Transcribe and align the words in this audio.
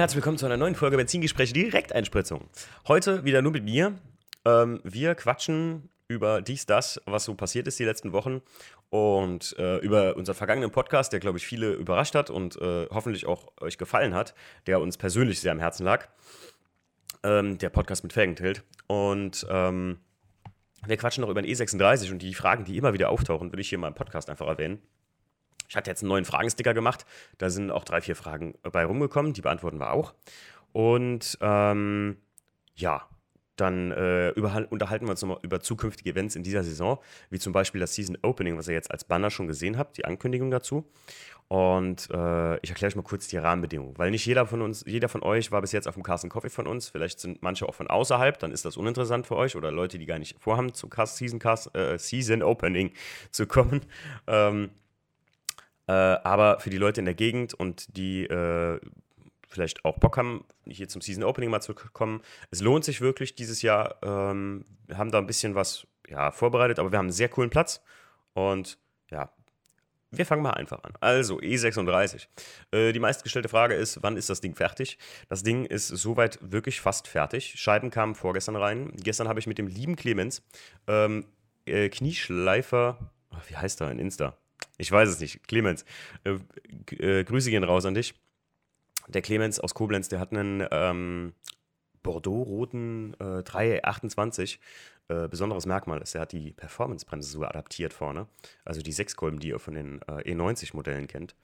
Herzlich 0.00 0.16
willkommen 0.16 0.38
zu 0.38 0.46
einer 0.46 0.56
neuen 0.56 0.74
Folge 0.74 0.96
Benzingespräche 0.96 1.52
Direkteinspritzung. 1.52 2.48
Heute 2.88 3.22
wieder 3.26 3.42
nur 3.42 3.52
mit 3.52 3.64
mir. 3.64 3.98
Ähm, 4.46 4.80
wir 4.82 5.14
quatschen 5.14 5.90
über 6.08 6.40
dies, 6.40 6.64
das, 6.64 7.02
was 7.04 7.24
so 7.24 7.34
passiert 7.34 7.66
ist 7.66 7.78
die 7.78 7.84
letzten 7.84 8.14
Wochen 8.14 8.40
und 8.88 9.54
äh, 9.58 9.76
über 9.80 10.16
unseren 10.16 10.36
vergangenen 10.36 10.70
Podcast, 10.70 11.12
der, 11.12 11.20
glaube 11.20 11.36
ich, 11.36 11.46
viele 11.46 11.74
überrascht 11.74 12.14
hat 12.14 12.30
und 12.30 12.56
äh, 12.62 12.86
hoffentlich 12.90 13.26
auch 13.26 13.48
euch 13.60 13.76
gefallen 13.76 14.14
hat, 14.14 14.34
der 14.66 14.80
uns 14.80 14.96
persönlich 14.96 15.38
sehr 15.38 15.52
am 15.52 15.58
Herzen 15.58 15.84
lag. 15.84 16.08
Ähm, 17.22 17.58
der 17.58 17.68
Podcast 17.68 18.02
mit 18.02 18.14
Felgentilt. 18.14 18.62
Und 18.86 19.46
ähm, 19.50 19.98
wir 20.86 20.96
quatschen 20.96 21.20
noch 21.20 21.28
über 21.28 21.42
den 21.42 21.54
E36 21.54 22.10
und 22.10 22.22
die 22.22 22.32
Fragen, 22.32 22.64
die 22.64 22.78
immer 22.78 22.94
wieder 22.94 23.10
auftauchen, 23.10 23.52
würde 23.52 23.60
ich 23.60 23.68
hier 23.68 23.76
mal 23.76 23.88
im 23.88 23.94
Podcast 23.94 24.30
einfach 24.30 24.46
erwähnen. 24.46 24.80
Ich 25.70 25.76
hatte 25.76 25.88
jetzt 25.88 26.02
einen 26.02 26.08
neuen 26.08 26.24
Fragensticker 26.24 26.74
gemacht. 26.74 27.06
Da 27.38 27.48
sind 27.48 27.70
auch 27.70 27.84
drei, 27.84 28.00
vier 28.00 28.16
Fragen 28.16 28.54
bei 28.62 28.84
rumgekommen. 28.84 29.32
Die 29.32 29.40
beantworten 29.40 29.78
wir 29.78 29.92
auch. 29.92 30.14
Und 30.72 31.38
ähm, 31.40 32.16
ja, 32.74 33.06
dann 33.54 33.92
äh, 33.92 34.32
unterhalten 34.34 35.06
wir 35.06 35.10
uns 35.10 35.22
nochmal 35.22 35.38
über 35.42 35.60
zukünftige 35.60 36.10
Events 36.10 36.34
in 36.34 36.42
dieser 36.42 36.64
Saison, 36.64 36.98
wie 37.28 37.38
zum 37.38 37.52
Beispiel 37.52 37.80
das 37.80 37.94
Season 37.94 38.18
Opening, 38.22 38.56
was 38.58 38.66
ihr 38.66 38.74
jetzt 38.74 38.90
als 38.90 39.04
Banner 39.04 39.30
schon 39.30 39.46
gesehen 39.46 39.78
habt, 39.78 39.96
die 39.96 40.04
Ankündigung 40.06 40.50
dazu. 40.50 40.90
Und 41.46 42.08
äh, 42.10 42.56
ich 42.58 42.70
erkläre 42.70 42.90
euch 42.90 42.96
mal 42.96 43.02
kurz 43.02 43.28
die 43.28 43.36
Rahmenbedingungen, 43.36 43.96
weil 43.96 44.10
nicht 44.10 44.26
jeder 44.26 44.46
von 44.46 44.62
uns, 44.62 44.84
jeder 44.86 45.08
von 45.08 45.22
euch 45.22 45.52
war 45.52 45.60
bis 45.60 45.72
jetzt 45.72 45.86
auf 45.86 45.94
dem 45.94 46.02
Carsten 46.02 46.30
Coffee 46.30 46.50
von 46.50 46.66
uns. 46.66 46.88
Vielleicht 46.88 47.20
sind 47.20 47.42
manche 47.42 47.68
auch 47.68 47.74
von 47.74 47.86
außerhalb, 47.86 48.38
dann 48.40 48.50
ist 48.50 48.64
das 48.64 48.76
uninteressant 48.76 49.26
für 49.26 49.36
euch 49.36 49.54
oder 49.54 49.70
Leute, 49.70 49.98
die 49.98 50.06
gar 50.06 50.18
nicht 50.18 50.40
vorhaben, 50.40 50.74
zum 50.74 50.90
Cast 50.90 51.16
Season, 51.18 51.40
äh, 51.74 51.98
Season 51.98 52.42
Opening 52.42 52.92
zu 53.30 53.46
kommen. 53.46 53.82
Ähm, 54.26 54.70
äh, 55.90 56.20
aber 56.22 56.60
für 56.60 56.70
die 56.70 56.78
Leute 56.78 57.00
in 57.00 57.04
der 57.04 57.14
Gegend 57.14 57.52
und 57.52 57.96
die 57.96 58.22
äh, 58.24 58.78
vielleicht 59.48 59.84
auch 59.84 59.98
Bock 59.98 60.16
haben, 60.16 60.44
hier 60.64 60.86
zum 60.86 61.00
Season 61.00 61.24
Opening 61.24 61.50
mal 61.50 61.60
zu 61.60 61.74
kommen, 61.74 62.22
es 62.52 62.60
lohnt 62.60 62.84
sich 62.84 63.00
wirklich 63.00 63.34
dieses 63.34 63.60
Jahr. 63.62 63.96
Ähm, 64.02 64.64
wir 64.86 64.98
haben 64.98 65.10
da 65.10 65.18
ein 65.18 65.26
bisschen 65.26 65.56
was 65.56 65.88
ja, 66.08 66.30
vorbereitet, 66.30 66.78
aber 66.78 66.92
wir 66.92 66.98
haben 66.98 67.06
einen 67.06 67.12
sehr 67.12 67.28
coolen 67.28 67.50
Platz 67.50 67.82
und 68.34 68.78
ja, 69.10 69.32
wir 70.12 70.24
fangen 70.24 70.42
mal 70.42 70.52
einfach 70.52 70.84
an. 70.84 70.92
Also, 71.00 71.38
E36. 71.40 72.28
Äh, 72.70 72.92
die 72.92 73.00
meistgestellte 73.00 73.48
Frage 73.48 73.74
ist, 73.74 74.00
wann 74.00 74.16
ist 74.16 74.30
das 74.30 74.40
Ding 74.40 74.54
fertig? 74.54 74.96
Das 75.28 75.42
Ding 75.42 75.64
ist 75.64 75.88
soweit 75.88 76.38
wirklich 76.40 76.80
fast 76.80 77.08
fertig. 77.08 77.54
Scheiben 77.56 77.90
kamen 77.90 78.14
vorgestern 78.14 78.54
rein. 78.54 78.92
Gestern 78.94 79.26
habe 79.26 79.40
ich 79.40 79.48
mit 79.48 79.58
dem 79.58 79.66
lieben 79.66 79.96
Clemens 79.96 80.42
ähm, 80.86 81.26
äh, 81.66 81.88
Knieschleifer, 81.88 83.10
wie 83.48 83.56
heißt 83.56 83.80
er 83.80 83.90
in 83.90 83.98
Insta? 83.98 84.36
Ich 84.78 84.90
weiß 84.90 85.08
es 85.08 85.20
nicht. 85.20 85.46
Clemens, 85.46 85.84
äh, 86.24 86.38
äh, 86.96 87.24
Grüße 87.24 87.50
gehen 87.50 87.64
raus 87.64 87.84
an 87.84 87.94
dich. 87.94 88.14
Der 89.08 89.22
Clemens 89.22 89.60
aus 89.60 89.74
Koblenz, 89.74 90.08
der 90.08 90.20
hat 90.20 90.32
einen 90.32 90.66
ähm, 90.70 91.32
Bordeaux-roten 92.02 93.14
äh, 93.20 93.42
328. 93.42 94.60
Äh, 95.08 95.28
besonderes 95.28 95.66
Merkmal 95.66 96.00
ist, 96.00 96.14
er 96.14 96.22
hat 96.22 96.32
die 96.32 96.52
Performance-Bremse 96.52 97.30
so 97.30 97.44
adaptiert 97.44 97.92
vorne. 97.92 98.28
Also 98.64 98.80
die 98.80 98.92
Sechskolben, 98.92 99.40
die 99.40 99.48
ihr 99.48 99.58
von 99.58 99.74
den 99.74 100.00
äh, 100.02 100.32
E90-Modellen 100.32 101.08
kennt. 101.08 101.34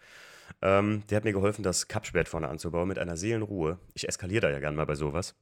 Ähm, 0.62 1.02
der 1.10 1.16
hat 1.16 1.24
mir 1.24 1.32
geholfen, 1.32 1.62
das 1.62 1.88
Kapsperrt 1.88 2.28
vorne 2.28 2.48
anzubauen 2.48 2.88
mit 2.88 2.98
einer 2.98 3.16
Seelenruhe. 3.16 3.78
Ich 3.94 4.08
eskaliere 4.08 4.42
da 4.42 4.50
ja 4.50 4.60
gern 4.60 4.76
mal 4.76 4.86
bei 4.86 4.94
sowas. 4.94 5.34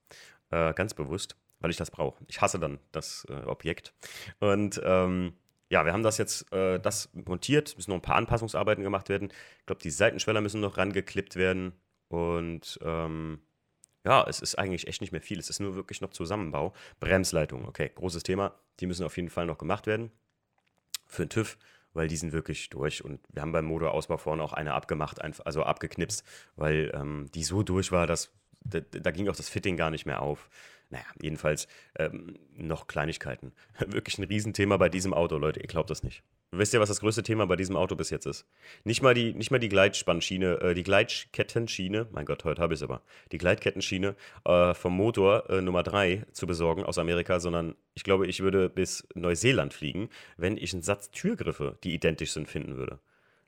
Äh, 0.50 0.72
ganz 0.74 0.94
bewusst, 0.94 1.36
weil 1.60 1.70
ich 1.70 1.76
das 1.76 1.90
brauche. 1.90 2.24
Ich 2.28 2.40
hasse 2.40 2.58
dann 2.58 2.78
das 2.92 3.26
äh, 3.28 3.44
Objekt. 3.46 3.92
Und 4.40 4.80
ähm, 4.84 5.34
ja, 5.70 5.84
wir 5.84 5.92
haben 5.92 6.02
das 6.02 6.18
jetzt 6.18 6.52
äh, 6.52 6.78
das 6.78 7.10
montiert, 7.12 7.76
müssen 7.76 7.90
noch 7.90 7.98
ein 7.98 8.02
paar 8.02 8.16
Anpassungsarbeiten 8.16 8.84
gemacht 8.84 9.08
werden. 9.08 9.30
Ich 9.60 9.66
glaube, 9.66 9.82
die 9.82 9.90
Seitenschweller 9.90 10.40
müssen 10.40 10.60
noch 10.60 10.76
rangeklippt 10.76 11.36
werden. 11.36 11.72
Und 12.08 12.78
ähm, 12.82 13.40
ja, 14.04 14.24
es 14.28 14.40
ist 14.40 14.58
eigentlich 14.58 14.86
echt 14.86 15.00
nicht 15.00 15.12
mehr 15.12 15.22
viel. 15.22 15.38
Es 15.38 15.50
ist 15.50 15.60
nur 15.60 15.74
wirklich 15.74 16.00
noch 16.00 16.10
Zusammenbau. 16.10 16.74
Bremsleitung, 17.00 17.66
okay, 17.66 17.90
großes 17.94 18.22
Thema. 18.22 18.54
Die 18.80 18.86
müssen 18.86 19.04
auf 19.04 19.16
jeden 19.16 19.30
Fall 19.30 19.46
noch 19.46 19.58
gemacht 19.58 19.86
werden. 19.86 20.10
Für 21.06 21.24
den 21.24 21.30
TÜV, 21.30 21.58
weil 21.94 22.08
die 22.08 22.16
sind 22.16 22.32
wirklich 22.32 22.68
durch. 22.70 23.04
Und 23.04 23.20
wir 23.30 23.42
haben 23.42 23.52
beim 23.52 23.64
Motorausbau 23.64 24.18
vorne 24.18 24.42
auch 24.42 24.52
eine 24.52 24.74
abgemacht, 24.74 25.20
also 25.22 25.62
abgeknipst, 25.62 26.24
weil 26.56 26.92
ähm, 26.94 27.26
die 27.34 27.44
so 27.44 27.62
durch 27.62 27.92
war, 27.92 28.06
dass 28.06 28.32
da, 28.64 28.80
da, 28.80 29.10
ging 29.10 29.28
auch 29.28 29.36
das 29.36 29.48
Fitting 29.48 29.76
gar 29.76 29.90
nicht 29.90 30.06
mehr 30.06 30.22
auf. 30.22 30.48
Naja, 30.90 31.04
jedenfalls 31.20 31.66
ähm, 31.98 32.38
noch 32.56 32.86
Kleinigkeiten. 32.86 33.52
Wirklich 33.86 34.18
ein 34.18 34.24
Riesenthema 34.24 34.76
bei 34.76 34.88
diesem 34.88 35.12
Auto, 35.14 35.36
Leute. 35.36 35.60
Ihr 35.60 35.66
glaubt 35.66 35.90
das 35.90 36.02
nicht. 36.02 36.22
Wisst 36.52 36.72
ihr, 36.72 36.80
was 36.80 36.88
das 36.88 37.00
größte 37.00 37.22
Thema 37.22 37.46
bei 37.46 37.56
diesem 37.56 37.74
Auto 37.74 37.96
bis 37.96 38.10
jetzt 38.10 38.26
ist? 38.26 38.46
Nicht 38.84 39.02
mal 39.02 39.12
die, 39.12 39.34
nicht 39.34 39.50
mal 39.50 39.58
die 39.58 39.68
Gleitspannschiene, 39.68 40.60
äh, 40.60 40.74
die 40.74 40.84
Gleitkettenschiene, 40.84 42.06
mein 42.12 42.26
Gott, 42.26 42.44
heute 42.44 42.62
habe 42.62 42.74
ich 42.74 42.78
es 42.78 42.84
aber, 42.84 43.02
die 43.32 43.38
Gleitkettenschiene 43.38 44.14
äh, 44.44 44.74
vom 44.74 44.96
Motor 44.96 45.50
äh, 45.50 45.60
Nummer 45.60 45.82
3 45.82 46.26
zu 46.32 46.46
besorgen 46.46 46.84
aus 46.84 46.98
Amerika, 46.98 47.40
sondern 47.40 47.74
ich 47.94 48.04
glaube, 48.04 48.28
ich 48.28 48.40
würde 48.40 48.68
bis 48.68 49.08
Neuseeland 49.14 49.74
fliegen, 49.74 50.10
wenn 50.36 50.56
ich 50.56 50.72
einen 50.72 50.82
Satz 50.82 51.10
Türgriffe, 51.10 51.76
die 51.82 51.94
identisch 51.94 52.32
sind, 52.32 52.48
finden 52.48 52.76
würde. 52.76 53.00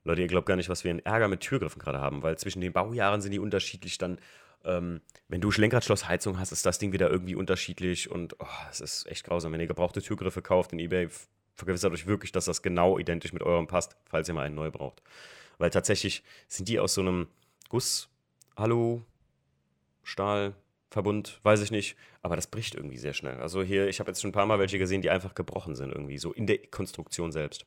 Leute, 0.03 0.21
ihr 0.21 0.27
glaubt 0.27 0.47
gar 0.47 0.55
nicht, 0.55 0.69
was 0.69 0.83
wir 0.83 0.91
in 0.91 0.99
Ärger 0.99 1.27
mit 1.27 1.41
Türgriffen 1.41 1.79
gerade 1.79 1.99
haben, 1.99 2.23
weil 2.23 2.37
zwischen 2.37 2.61
den 2.61 2.73
Baujahren 2.73 3.21
sind 3.21 3.31
die 3.31 3.39
unterschiedlich 3.39 3.97
dann 3.97 4.19
ähm, 4.67 5.01
wenn 5.29 5.41
du 5.41 5.49
Lenkradschlossheizung 5.49 6.39
hast, 6.39 6.51
ist 6.51 6.65
das 6.65 6.77
Ding 6.77 6.91
wieder 6.91 7.09
irgendwie 7.09 7.35
unterschiedlich 7.35 8.11
und 8.11 8.39
oh, 8.39 8.45
es 8.69 8.81
ist 8.81 9.07
echt 9.07 9.25
grausam. 9.25 9.53
Wenn 9.53 9.61
ihr 9.61 9.67
gebrauchte 9.67 10.01
Türgriffe 10.01 10.41
kauft 10.41 10.73
in 10.73 10.79
eBay, 10.79 11.09
vergewissert 11.55 11.93
euch 11.93 12.05
wirklich, 12.05 12.31
dass 12.31 12.45
das 12.45 12.61
genau 12.61 12.99
identisch 12.99 13.33
mit 13.33 13.43
eurem 13.43 13.67
passt, 13.67 13.95
falls 14.05 14.27
ihr 14.27 14.33
mal 14.33 14.45
einen 14.45 14.55
neu 14.55 14.69
braucht. 14.69 15.01
Weil 15.57 15.69
tatsächlich 15.69 16.23
sind 16.47 16.69
die 16.69 16.79
aus 16.79 16.93
so 16.93 17.01
einem 17.01 17.27
Guss, 17.69 18.09
Hallo, 18.55 19.03
Stahl, 20.03 20.53
Verbund, 20.89 21.39
weiß 21.43 21.61
ich 21.61 21.71
nicht, 21.71 21.97
aber 22.21 22.35
das 22.35 22.47
bricht 22.47 22.75
irgendwie 22.75 22.97
sehr 22.97 23.13
schnell. 23.13 23.37
Also 23.39 23.63
hier, 23.63 23.87
ich 23.87 23.99
habe 23.99 24.09
jetzt 24.09 24.21
schon 24.21 24.29
ein 24.29 24.33
paar 24.33 24.45
Mal 24.45 24.59
welche 24.59 24.79
gesehen, 24.79 25.01
die 25.01 25.09
einfach 25.09 25.35
gebrochen 25.35 25.75
sind 25.75 25.91
irgendwie, 25.91 26.17
so 26.17 26.31
in 26.31 26.47
der 26.47 26.59
Konstruktion 26.67 27.31
selbst. 27.31 27.65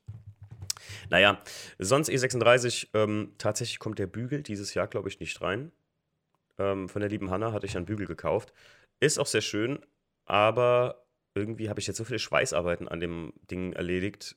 Naja, 1.10 1.40
sonst 1.78 2.08
E36, 2.08 2.88
ähm, 2.94 3.32
tatsächlich 3.38 3.78
kommt 3.78 3.98
der 3.98 4.06
Bügel 4.06 4.42
dieses 4.42 4.72
Jahr, 4.74 4.86
glaube 4.86 5.08
ich, 5.08 5.20
nicht 5.20 5.40
rein 5.42 5.72
ähm, 6.60 6.88
von 6.88 7.00
der 7.00 7.10
lieben 7.10 7.30
Hanna 7.30 7.52
hatte 7.52 7.66
ich 7.66 7.76
einen 7.76 7.86
Bügel 7.86 8.06
gekauft. 8.06 8.52
Ist 9.00 9.18
auch 9.18 9.26
sehr 9.26 9.40
schön, 9.40 9.80
aber 10.26 11.06
irgendwie 11.34 11.68
habe 11.68 11.80
ich 11.80 11.86
jetzt 11.86 11.96
so 11.96 12.04
viele 12.04 12.18
Schweißarbeiten 12.18 12.86
an 12.86 13.00
dem 13.00 13.32
Ding 13.50 13.72
erledigt, 13.72 14.36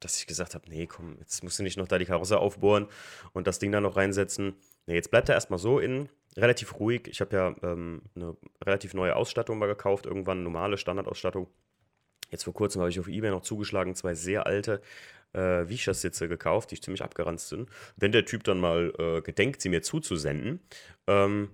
dass 0.00 0.18
ich 0.18 0.26
gesagt 0.26 0.54
habe, 0.54 0.68
nee, 0.68 0.86
komm, 0.86 1.16
jetzt 1.18 1.42
musst 1.42 1.58
du 1.58 1.62
nicht 1.62 1.78
noch 1.78 1.88
da 1.88 1.98
die 1.98 2.04
Karosse 2.04 2.38
aufbohren 2.38 2.88
und 3.32 3.46
das 3.46 3.58
Ding 3.58 3.72
da 3.72 3.80
noch 3.80 3.96
reinsetzen. 3.96 4.54
Nee, 4.86 4.94
jetzt 4.94 5.10
bleibt 5.10 5.28
er 5.28 5.36
erstmal 5.36 5.60
so 5.60 5.78
in, 5.78 6.08
relativ 6.36 6.78
ruhig. 6.78 7.06
Ich 7.06 7.20
habe 7.20 7.36
ja 7.36 7.54
ähm, 7.62 8.02
eine 8.14 8.36
relativ 8.64 8.94
neue 8.94 9.16
Ausstattung 9.16 9.58
mal 9.58 9.66
gekauft, 9.66 10.06
irgendwann 10.06 10.42
normale 10.42 10.76
Standardausstattung. 10.76 11.48
Jetzt 12.30 12.44
vor 12.44 12.54
kurzem 12.54 12.80
habe 12.80 12.90
ich 12.90 12.98
auf 12.98 13.08
Ebay 13.08 13.30
noch 13.30 13.42
zugeschlagen, 13.42 13.94
zwei 13.94 14.14
sehr 14.14 14.46
alte 14.46 14.82
äh, 15.34 15.68
Vichas-Sitze 15.68 16.28
gekauft, 16.28 16.70
die 16.70 16.80
ziemlich 16.80 17.02
abgeranzt 17.02 17.48
sind. 17.48 17.70
Wenn 17.96 18.12
der 18.12 18.24
Typ 18.24 18.44
dann 18.44 18.58
mal 18.58 18.92
äh, 18.98 19.20
gedenkt, 19.22 19.60
sie 19.60 19.68
mir 19.68 19.82
zuzusenden, 19.82 20.60
ähm, 21.06 21.50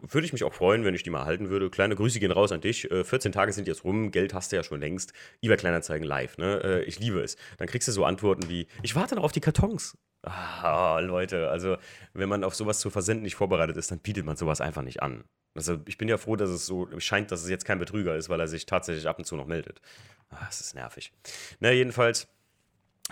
würde 0.00 0.26
ich 0.26 0.32
mich 0.32 0.44
auch 0.44 0.54
freuen, 0.54 0.84
wenn 0.84 0.94
ich 0.94 1.02
die 1.02 1.10
mal 1.10 1.24
halten 1.24 1.50
würde. 1.50 1.70
Kleine 1.70 1.96
Grüße 1.96 2.20
gehen 2.20 2.32
raus 2.32 2.52
an 2.52 2.60
dich. 2.60 2.88
14 2.90 3.30
äh, 3.30 3.34
Tage 3.34 3.52
sind 3.52 3.68
jetzt 3.68 3.84
rum, 3.84 4.10
Geld 4.10 4.34
hast 4.34 4.52
du 4.52 4.56
ja 4.56 4.62
schon 4.62 4.80
längst. 4.80 5.12
eBay 5.42 5.56
Kleinanzeigen 5.56 6.06
live, 6.06 6.38
ne? 6.38 6.60
Äh, 6.62 6.82
ich 6.84 6.98
liebe 6.98 7.20
es. 7.20 7.36
Dann 7.58 7.68
kriegst 7.68 7.88
du 7.88 7.92
so 7.92 8.04
Antworten 8.04 8.48
wie, 8.48 8.66
ich 8.82 8.94
warte 8.94 9.14
noch 9.14 9.24
auf 9.24 9.32
die 9.32 9.40
Kartons. 9.40 9.96
Ah, 10.22 10.98
Leute, 11.00 11.48
also 11.48 11.76
wenn 12.12 12.28
man 12.28 12.44
auf 12.44 12.54
sowas 12.54 12.78
zu 12.78 12.90
versenden 12.90 13.22
nicht 13.22 13.36
vorbereitet 13.36 13.76
ist, 13.76 13.90
dann 13.90 14.00
bietet 14.00 14.26
man 14.26 14.36
sowas 14.36 14.60
einfach 14.60 14.82
nicht 14.82 15.02
an. 15.02 15.24
Also 15.54 15.78
ich 15.86 15.98
bin 15.98 16.08
ja 16.08 16.18
froh, 16.18 16.36
dass 16.36 16.50
es 16.50 16.66
so 16.66 16.88
scheint, 16.98 17.32
dass 17.32 17.42
es 17.42 17.48
jetzt 17.48 17.64
kein 17.64 17.78
Betrüger 17.78 18.16
ist, 18.16 18.28
weil 18.28 18.38
er 18.38 18.46
sich 18.46 18.66
tatsächlich 18.66 19.08
ab 19.08 19.18
und 19.18 19.24
zu 19.24 19.36
noch 19.36 19.46
meldet. 19.46 19.80
Ah, 20.28 20.44
das 20.46 20.60
ist 20.60 20.74
nervig. 20.74 21.12
Na, 21.58 21.72
jedenfalls, 21.72 22.28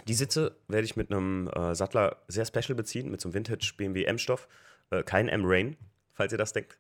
die 0.07 0.15
Sitze 0.15 0.57
werde 0.69 0.85
ich 0.85 0.97
mit 0.97 1.11
einem 1.11 1.49
äh, 1.49 1.75
Sattler 1.75 2.19
sehr 2.29 2.45
special 2.45 2.75
beziehen, 2.75 3.11
mit 3.11 3.21
so 3.21 3.29
einem 3.29 3.35
Vintage 3.35 3.73
BMW 3.77 4.05
M-Stoff. 4.05 4.47
Äh, 4.91 5.03
kein 5.03 5.29
M-Rain, 5.29 5.77
falls 6.19 6.33
ihr 6.33 6.39
das 6.39 6.53
denkt. 6.53 6.79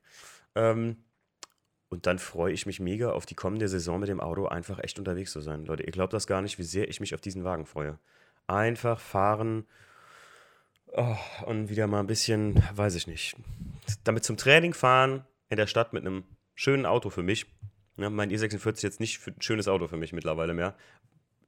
Ähm, 0.56 0.96
und 1.88 2.06
dann 2.06 2.18
freue 2.18 2.52
ich 2.52 2.66
mich 2.66 2.80
mega 2.80 3.12
auf 3.12 3.24
die 3.24 3.36
kommende 3.36 3.68
Saison 3.68 4.00
mit 4.00 4.08
dem 4.08 4.20
Auto, 4.20 4.46
einfach 4.46 4.80
echt 4.80 4.98
unterwegs 4.98 5.32
zu 5.32 5.40
sein. 5.40 5.64
Leute, 5.64 5.84
ihr 5.84 5.92
glaubt 5.92 6.12
das 6.12 6.26
gar 6.26 6.42
nicht, 6.42 6.58
wie 6.58 6.64
sehr 6.64 6.88
ich 6.88 7.00
mich 7.00 7.14
auf 7.14 7.20
diesen 7.20 7.44
Wagen 7.44 7.64
freue. 7.64 7.98
Einfach 8.48 9.00
fahren 9.00 9.64
oh, 10.88 11.16
und 11.46 11.70
wieder 11.70 11.86
mal 11.86 12.00
ein 12.00 12.06
bisschen, 12.08 12.62
weiß 12.74 12.96
ich 12.96 13.06
nicht, 13.06 13.36
damit 14.04 14.24
zum 14.24 14.36
Training 14.36 14.74
fahren 14.74 15.24
in 15.48 15.56
der 15.56 15.68
Stadt 15.68 15.92
mit 15.92 16.04
einem 16.04 16.24
schönen 16.54 16.84
Auto 16.84 17.08
für 17.08 17.22
mich. 17.22 17.46
Ja, 17.96 18.10
mein 18.10 18.30
E46 18.30 18.72
ist 18.72 18.82
jetzt 18.82 19.00
nicht 19.00 19.24
ein 19.26 19.40
schönes 19.40 19.68
Auto 19.68 19.86
für 19.86 19.96
mich 19.96 20.12
mittlerweile 20.12 20.52
mehr, 20.52 20.74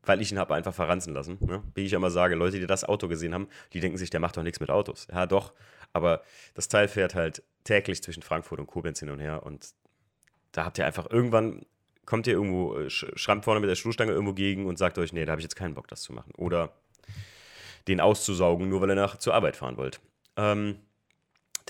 weil 0.04 0.22
ich 0.22 0.32
ihn 0.32 0.38
habe 0.38 0.54
einfach 0.54 0.74
verranzen 0.74 1.12
lassen. 1.12 1.38
Ne? 1.40 1.62
Wie 1.74 1.84
ich 1.84 1.92
immer 1.92 2.10
sage, 2.10 2.36
Leute, 2.36 2.60
die 2.60 2.66
das 2.66 2.84
Auto 2.84 3.08
gesehen 3.08 3.34
haben, 3.34 3.48
die 3.72 3.80
denken 3.80 3.98
sich, 3.98 4.10
der 4.10 4.20
macht 4.20 4.36
doch 4.36 4.42
nichts 4.42 4.60
mit 4.60 4.70
Autos. 4.70 5.06
Ja, 5.12 5.26
doch, 5.26 5.52
aber 5.92 6.22
das 6.54 6.68
Teil 6.68 6.88
fährt 6.88 7.14
halt 7.14 7.42
täglich 7.64 8.02
zwischen 8.02 8.22
Frankfurt 8.22 8.60
und 8.60 8.66
Koblenz 8.66 9.00
hin 9.00 9.10
und 9.10 9.20
her 9.20 9.42
und 9.44 9.70
da 10.52 10.64
habt 10.64 10.78
ihr 10.78 10.86
einfach 10.86 11.08
irgendwann, 11.10 11.64
kommt 12.06 12.26
ihr 12.26 12.32
irgendwo, 12.32 12.76
äh, 12.76 12.90
schrammt 12.90 13.44
vorne 13.44 13.60
mit 13.60 13.70
der 13.70 13.76
Stoßstange 13.76 14.12
irgendwo 14.12 14.32
gegen 14.32 14.66
und 14.66 14.78
sagt 14.78 14.98
euch, 14.98 15.12
nee, 15.12 15.24
da 15.24 15.32
habe 15.32 15.40
ich 15.40 15.44
jetzt 15.44 15.56
keinen 15.56 15.74
Bock, 15.74 15.86
das 15.88 16.02
zu 16.02 16.12
machen. 16.12 16.32
Oder 16.36 16.72
den 17.86 18.00
auszusaugen, 18.00 18.68
nur 18.68 18.80
weil 18.80 18.90
ihr 18.90 18.96
nach 18.96 19.16
zur 19.16 19.34
Arbeit 19.34 19.56
fahren 19.56 19.76
wollt. 19.76 20.00
Ähm, 20.36 20.80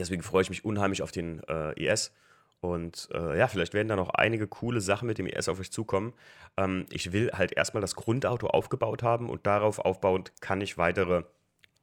Deswegen 0.01 0.23
freue 0.23 0.43
ich 0.43 0.51
mich 0.51 0.65
unheimlich 0.65 1.03
auf 1.03 1.13
den 1.13 1.43
äh, 1.45 1.73
ES. 1.73 2.13
Und 2.61 3.09
äh, 3.13 3.39
ja, 3.39 3.49
vielleicht 3.49 3.75
werden 3.75 3.89
da 3.89 3.97
noch 3.97 4.11
einige 4.11 4.47
coole 4.47 4.81
Sachen 4.81 5.07
mit 5.07 5.19
dem 5.19 5.27
ES 5.27 5.49
auf 5.49 5.61
euch 5.61 5.71
zukommen. 5.71 6.15
Ähm, 6.57 6.87
ich 6.91 7.13
will 7.13 7.31
halt 7.33 7.53
erstmal 7.53 7.83
das 7.83 7.95
Grundauto 7.95 8.47
aufgebaut 8.47 9.03
haben 9.03 9.29
und 9.29 9.47
darauf 9.47 9.79
aufbauend 9.79 10.33
kann 10.41 10.61
ich 10.63 10.79
weitere 10.79 11.25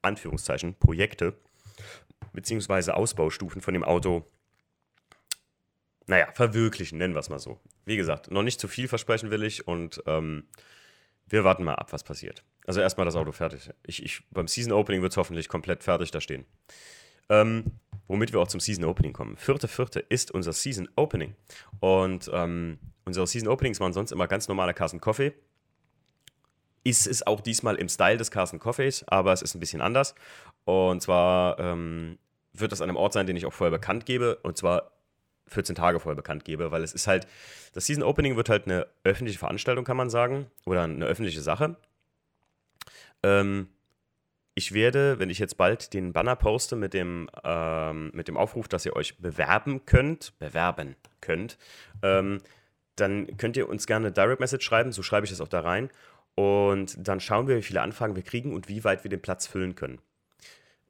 Anführungszeichen 0.02 0.76
Projekte 0.76 1.34
beziehungsweise 2.38 2.96
Ausbaustufen 2.96 3.64
von 3.64 3.74
dem 3.74 3.84
Auto 3.84 4.30
naja, 6.06 6.28
verwirklichen, 6.34 7.00
nennen 7.00 7.16
wir 7.16 7.20
es 7.20 7.30
mal 7.30 7.40
so. 7.40 7.60
Wie 7.84 7.98
gesagt, 7.98 8.30
noch 8.30 8.44
nicht 8.44 8.60
zu 8.60 8.68
viel 8.68 8.88
versprechen 8.88 9.32
will 9.32 9.42
ich 9.42 9.68
und 9.68 10.04
ähm, 10.06 10.44
wir 11.28 11.44
warten 11.44 11.64
mal 11.64 11.74
ab, 11.74 11.92
was 11.92 12.04
passiert. 12.04 12.44
Also 12.68 12.80
erstmal 12.80 13.06
das 13.06 13.16
Auto 13.16 13.32
fertig. 13.32 13.72
Ich, 13.88 14.04
ich, 14.04 14.22
beim 14.30 14.48
Season 14.48 14.72
Opening 14.72 15.02
wird 15.02 15.14
es 15.14 15.18
hoffentlich 15.18 15.50
komplett 15.50 15.84
fertig 15.84 16.12
da 16.12 16.22
stehen. 16.22 16.46
Ähm, 17.28 17.72
womit 18.08 18.32
wir 18.34 18.40
auch 18.40 18.48
zum 18.48 18.60
Season 18.60 18.86
Opening 18.86 19.14
kommen. 19.14 19.36
Vierte, 19.36 19.68
vierte 19.68 20.00
ist 20.00 20.30
unser 20.30 20.54
Season 20.54 20.88
Opening. 20.96 21.36
Und 21.80 22.30
ähm, 22.32 22.78
unsere 23.04 23.26
Season 23.26 23.50
Openings 23.50 23.80
waren 23.80 23.94
sonst 23.94 24.12
immer 24.12 24.28
ganz 24.28 24.48
normaler 24.48 24.76
Carson 24.76 25.02
Coffee. 25.02 25.34
Ist 26.84 27.08
es 27.08 27.26
auch 27.26 27.42
diesmal 27.42 27.78
im 27.78 27.90
Style 27.90 28.18
des 28.18 28.30
Carson 28.30 28.60
Coffees, 28.60 29.04
aber 29.08 29.34
es 29.34 29.42
ist 29.42 29.56
ein 29.56 29.60
bisschen 29.60 29.82
anders. 29.82 30.14
Und 30.66 31.02
zwar 31.02 31.60
ähm, 31.60 32.20
wird 32.60 32.72
das 32.72 32.82
an 32.82 32.90
einem 32.90 32.98
Ort 32.98 33.14
sein, 33.14 33.28
den 33.28 33.36
ich 33.36 33.46
auch 33.46 33.54
vorher 33.54 33.72
bekannt 33.72 34.06
gebe. 34.06 34.38
Und 34.38 34.58
zwar 34.58 34.92
14 35.48 35.76
Tage 35.76 36.00
vorher 36.00 36.16
bekannt 36.16 36.46
gebe, 36.46 36.72
weil 36.72 36.84
es 36.84 36.94
ist 36.94 37.08
halt, 37.08 37.28
das 37.74 37.86
Season 37.86 38.04
Opening 38.04 38.36
wird 38.36 38.50
halt 38.50 38.66
eine 38.66 38.88
öffentliche 39.04 39.40
Veranstaltung, 39.40 39.86
kann 39.86 39.98
man 39.98 40.10
sagen, 40.10 40.48
oder 40.66 40.84
eine 40.84 41.06
öffentliche 41.06 41.42
Sache. 41.42 41.78
Ähm, 43.24 43.70
ich 44.56 44.74
werde, 44.74 45.20
wenn 45.20 45.30
ich 45.30 45.40
jetzt 45.40 45.58
bald 45.58 45.94
den 45.94 46.14
Banner 46.14 46.36
poste 46.36 46.76
mit 46.76 46.94
dem, 46.94 47.30
ähm, 47.44 48.12
mit 48.14 48.28
dem 48.28 48.38
Aufruf, 48.38 48.68
dass 48.68 48.86
ihr 48.86 48.96
euch 48.96 49.18
bewerben 49.20 49.86
könnt, 49.86 50.38
bewerben 50.40 50.96
könnt, 51.22 51.58
ähm, 52.02 52.40
dann 52.96 53.38
könnt 53.38 53.56
ihr 53.56 53.70
uns 53.70 53.86
gerne 53.86 54.12
Direct 54.12 54.40
Message 54.40 54.66
schreiben, 54.66 54.92
so 54.92 55.04
schreibe 55.04 55.26
ich 55.26 55.32
es 55.32 55.42
auch 55.42 55.48
da 55.48 55.60
rein. 55.60 55.90
Und 56.34 57.08
dann 57.08 57.20
schauen 57.20 57.48
wir, 57.48 57.58
wie 57.58 57.62
viele 57.64 57.82
Anfragen 57.82 58.16
wir 58.16 58.24
kriegen 58.24 58.54
und 58.54 58.68
wie 58.68 58.84
weit 58.84 59.04
wir 59.04 59.10
den 59.10 59.22
Platz 59.22 59.48
füllen 59.48 59.76
können. 59.76 60.00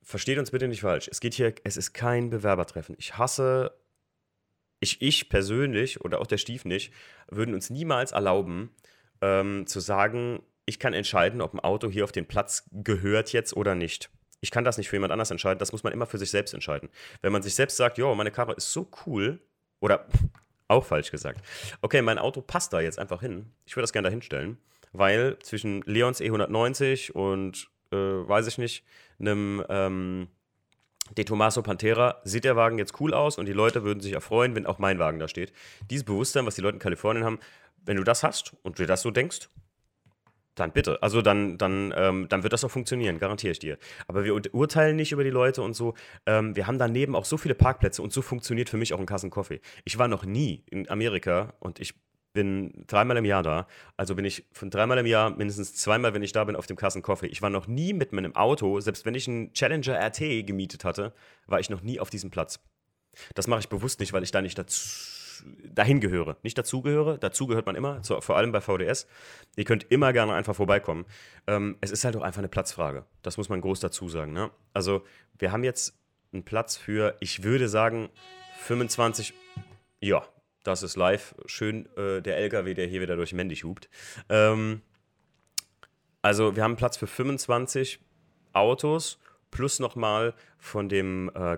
Versteht 0.08 0.38
uns 0.38 0.52
bitte 0.52 0.70
nicht 0.70 0.80
falsch. 0.80 1.10
Es 1.12 1.20
geht 1.20 1.34
hier, 1.34 1.54
es 1.66 1.76
ist 1.76 1.92
kein 1.92 2.30
Bewerbertreffen. 2.30 2.96
Ich 2.98 3.18
hasse 3.18 3.74
ich, 4.80 5.02
ich 5.02 5.28
persönlich 5.28 6.00
oder 6.00 6.22
auch 6.22 6.28
der 6.28 6.38
Stief 6.38 6.64
nicht, 6.64 6.94
würden 7.30 7.54
uns 7.54 7.70
niemals 7.70 8.14
erlauben, 8.14 8.74
ähm, 9.20 9.68
zu 9.68 9.82
sagen, 9.82 10.42
ich 10.66 10.80
kann 10.80 10.94
entscheiden, 10.94 11.42
ob 11.42 11.54
ein 11.54 11.60
Auto 11.60 11.90
hier 11.90 12.06
auf 12.06 12.14
den 12.14 12.26
Platz 12.26 12.70
gehört 12.72 13.34
jetzt 13.34 13.54
oder 13.54 13.76
nicht. 13.76 14.10
Ich 14.40 14.50
kann 14.50 14.64
das 14.64 14.78
nicht 14.78 14.88
für 14.88 14.96
jemand 14.96 15.12
anders 15.12 15.30
entscheiden, 15.30 15.60
das 15.60 15.74
muss 15.74 15.84
man 15.84 15.92
immer 15.92 16.06
für 16.06 16.20
sich 16.20 16.32
selbst 16.32 16.54
entscheiden. 16.54 16.88
Wenn 17.22 17.34
man 17.34 17.42
sich 17.42 17.56
selbst 17.56 17.76
sagt, 17.76 17.98
jo, 17.98 18.16
meine 18.16 18.32
Karre 18.32 18.54
ist 18.54 18.72
so 18.72 18.90
cool, 19.06 19.42
oder 19.82 20.08
auch 20.70 20.86
falsch 20.86 21.12
gesagt, 21.12 21.44
okay, 21.82 22.02
mein 22.02 22.18
Auto 22.18 22.42
passt 22.42 22.72
da 22.72 22.80
jetzt 22.80 22.98
einfach 22.98 23.20
hin, 23.20 23.52
ich 23.66 23.76
würde 23.76 23.84
das 23.84 23.92
gerne 23.92 24.08
da 24.08 24.12
hinstellen, 24.12 24.58
weil 24.94 25.38
zwischen 25.40 25.82
Leons 25.82 26.22
E190 26.22 27.12
und, 27.12 27.70
äh, 27.92 27.96
weiß 27.96 28.48
ich 28.48 28.58
nicht, 28.58 28.84
einem, 29.20 29.64
ähm, 29.70 30.28
De 31.16 31.24
Tomaso 31.24 31.62
Pantera, 31.62 32.22
sieht 32.26 32.44
der 32.44 32.58
Wagen 32.58 32.78
jetzt 32.78 33.00
cool 33.00 33.14
aus 33.14 33.38
und 33.38 33.46
die 33.46 33.54
Leute 33.54 33.84
würden 33.84 34.02
sich 34.02 34.14
erfreuen, 34.14 34.56
wenn 34.56 34.66
auch 34.66 34.78
mein 34.78 35.00
Wagen 35.00 35.20
da 35.20 35.28
steht. 35.28 35.54
Dieses 35.90 36.04
Bewusstsein, 36.04 36.46
was 36.46 36.56
die 36.56 36.62
Leute 36.62 36.76
in 36.76 36.80
Kalifornien 36.80 37.26
haben, 37.26 37.40
wenn 37.86 37.96
du 37.96 38.04
das 38.04 38.24
hast 38.24 38.56
und 38.64 38.80
dir 38.80 38.88
das 38.88 39.02
so 39.02 39.12
denkst, 39.12 39.48
dann 40.60 40.72
bitte. 40.72 41.02
Also 41.02 41.22
dann, 41.22 41.58
dann, 41.58 41.94
ähm, 41.96 42.28
dann 42.30 42.44
wird 42.44 42.54
das 42.54 42.64
auch 42.64 42.72
funktionieren, 42.72 43.20
garantiere 43.20 43.52
ich 43.52 43.60
dir. 43.60 43.78
Aber 44.08 44.24
wir 44.24 44.34
urteilen 44.54 44.96
nicht 44.96 45.12
über 45.12 45.24
die 45.24 45.30
Leute 45.30 45.62
und 45.62 45.76
so. 45.76 45.94
Ähm, 46.26 46.56
wir 46.56 46.68
haben 46.68 46.80
daneben 46.80 47.16
auch 47.16 47.26
so 47.26 47.38
viele 47.38 47.56
Parkplätze 47.56 48.02
und 48.02 48.12
so 48.12 48.22
funktioniert 48.22 48.70
für 48.70 48.78
mich 48.78 48.94
auch 48.94 49.00
ein 49.00 49.06
Kassen 49.06 49.30
Coffee. 49.30 49.62
Ich 49.86 49.98
war 49.98 50.08
noch 50.08 50.26
nie 50.26 50.64
in 50.70 50.90
Amerika 50.90 51.54
und 51.60 51.80
ich 51.80 51.94
bin 52.38 52.86
dreimal 52.86 53.18
im 53.18 53.26
Jahr 53.26 53.42
da. 53.42 53.66
Also 53.98 54.14
bin 54.14 54.24
ich 54.24 54.46
von 54.52 54.70
dreimal 54.70 55.00
im 55.00 55.08
Jahr 55.08 55.32
mindestens 55.32 55.74
zweimal, 55.74 56.14
wenn 56.14 56.22
ich 56.22 56.34
da 56.34 56.44
bin, 56.44 56.56
auf 56.56 56.68
dem 56.68 56.78
Kassen 56.78 57.02
Coffee. 57.02 57.26
Ich 57.26 57.42
war 57.42 57.50
noch 57.50 57.66
nie 57.66 57.94
mit 57.94 58.14
meinem 58.14 58.36
Auto, 58.36 58.80
selbst 58.80 59.08
wenn 59.08 59.16
ich 59.16 59.28
einen 59.28 59.54
Challenger 59.54 59.98
RT 60.00 60.46
gemietet 60.46 60.86
hatte, 60.86 61.14
war 61.48 61.60
ich 61.60 61.72
noch 61.72 61.82
nie 61.82 62.00
auf 62.00 62.12
diesem 62.12 62.30
Platz. 62.30 62.60
Das 63.34 63.48
mache 63.48 63.62
ich 63.62 63.70
bewusst 63.70 64.00
nicht, 64.00 64.14
weil 64.14 64.22
ich 64.22 64.30
da 64.30 64.44
nicht 64.44 64.56
dazu, 64.56 64.88
dahin 65.74 66.00
gehöre. 66.00 66.38
Nicht 66.44 66.60
dazugehöre, 66.60 67.18
dazu 67.18 67.48
gehört 67.48 67.66
man 67.66 67.76
immer, 67.76 68.04
zu, 68.04 68.22
vor 68.22 68.38
allem 68.38 68.52
bei 68.52 68.62
VDS. 68.62 69.08
Ihr 69.56 69.66
könnt 69.66 69.88
immer 69.90 70.14
gerne 70.14 70.36
einfach 70.36 70.56
vorbeikommen. 70.56 71.08
Ähm, 71.48 71.76
es 71.82 71.90
ist 71.90 72.06
halt 72.06 72.16
auch 72.18 72.22
einfach 72.22 72.40
eine 72.40 72.50
Platzfrage. 72.50 73.08
Das 73.24 73.38
muss 73.38 73.50
man 73.50 73.62
groß 73.62 73.80
dazu 73.80 74.10
sagen. 74.10 74.32
Ne? 74.32 74.52
Also 74.76 75.04
wir 75.40 75.52
haben 75.52 75.64
jetzt 75.64 75.98
einen 76.32 76.44
Platz 76.44 76.78
für, 76.78 77.18
ich 77.20 77.42
würde 77.42 77.68
sagen, 77.68 78.10
25, 78.60 79.34
ja, 80.02 80.24
das 80.68 80.84
ist 80.84 80.98
live. 80.98 81.34
Schön 81.46 81.88
äh, 81.96 82.22
der 82.22 82.38
LKW, 82.38 82.74
der 82.74 82.88
hier 82.88 83.02
wieder 83.02 83.16
durch 83.16 83.34
Mendig 83.34 83.64
hupt. 83.64 83.90
Ähm, 84.28 84.82
also 86.22 86.56
wir 86.56 86.64
haben 86.64 86.76
Platz 86.76 86.98
für 86.98 87.08
25 87.08 88.00
Autos 88.52 89.18
plus 89.50 89.80
nochmal 89.80 90.34
von 90.60 90.90
dem 90.90 91.32
äh, 91.34 91.58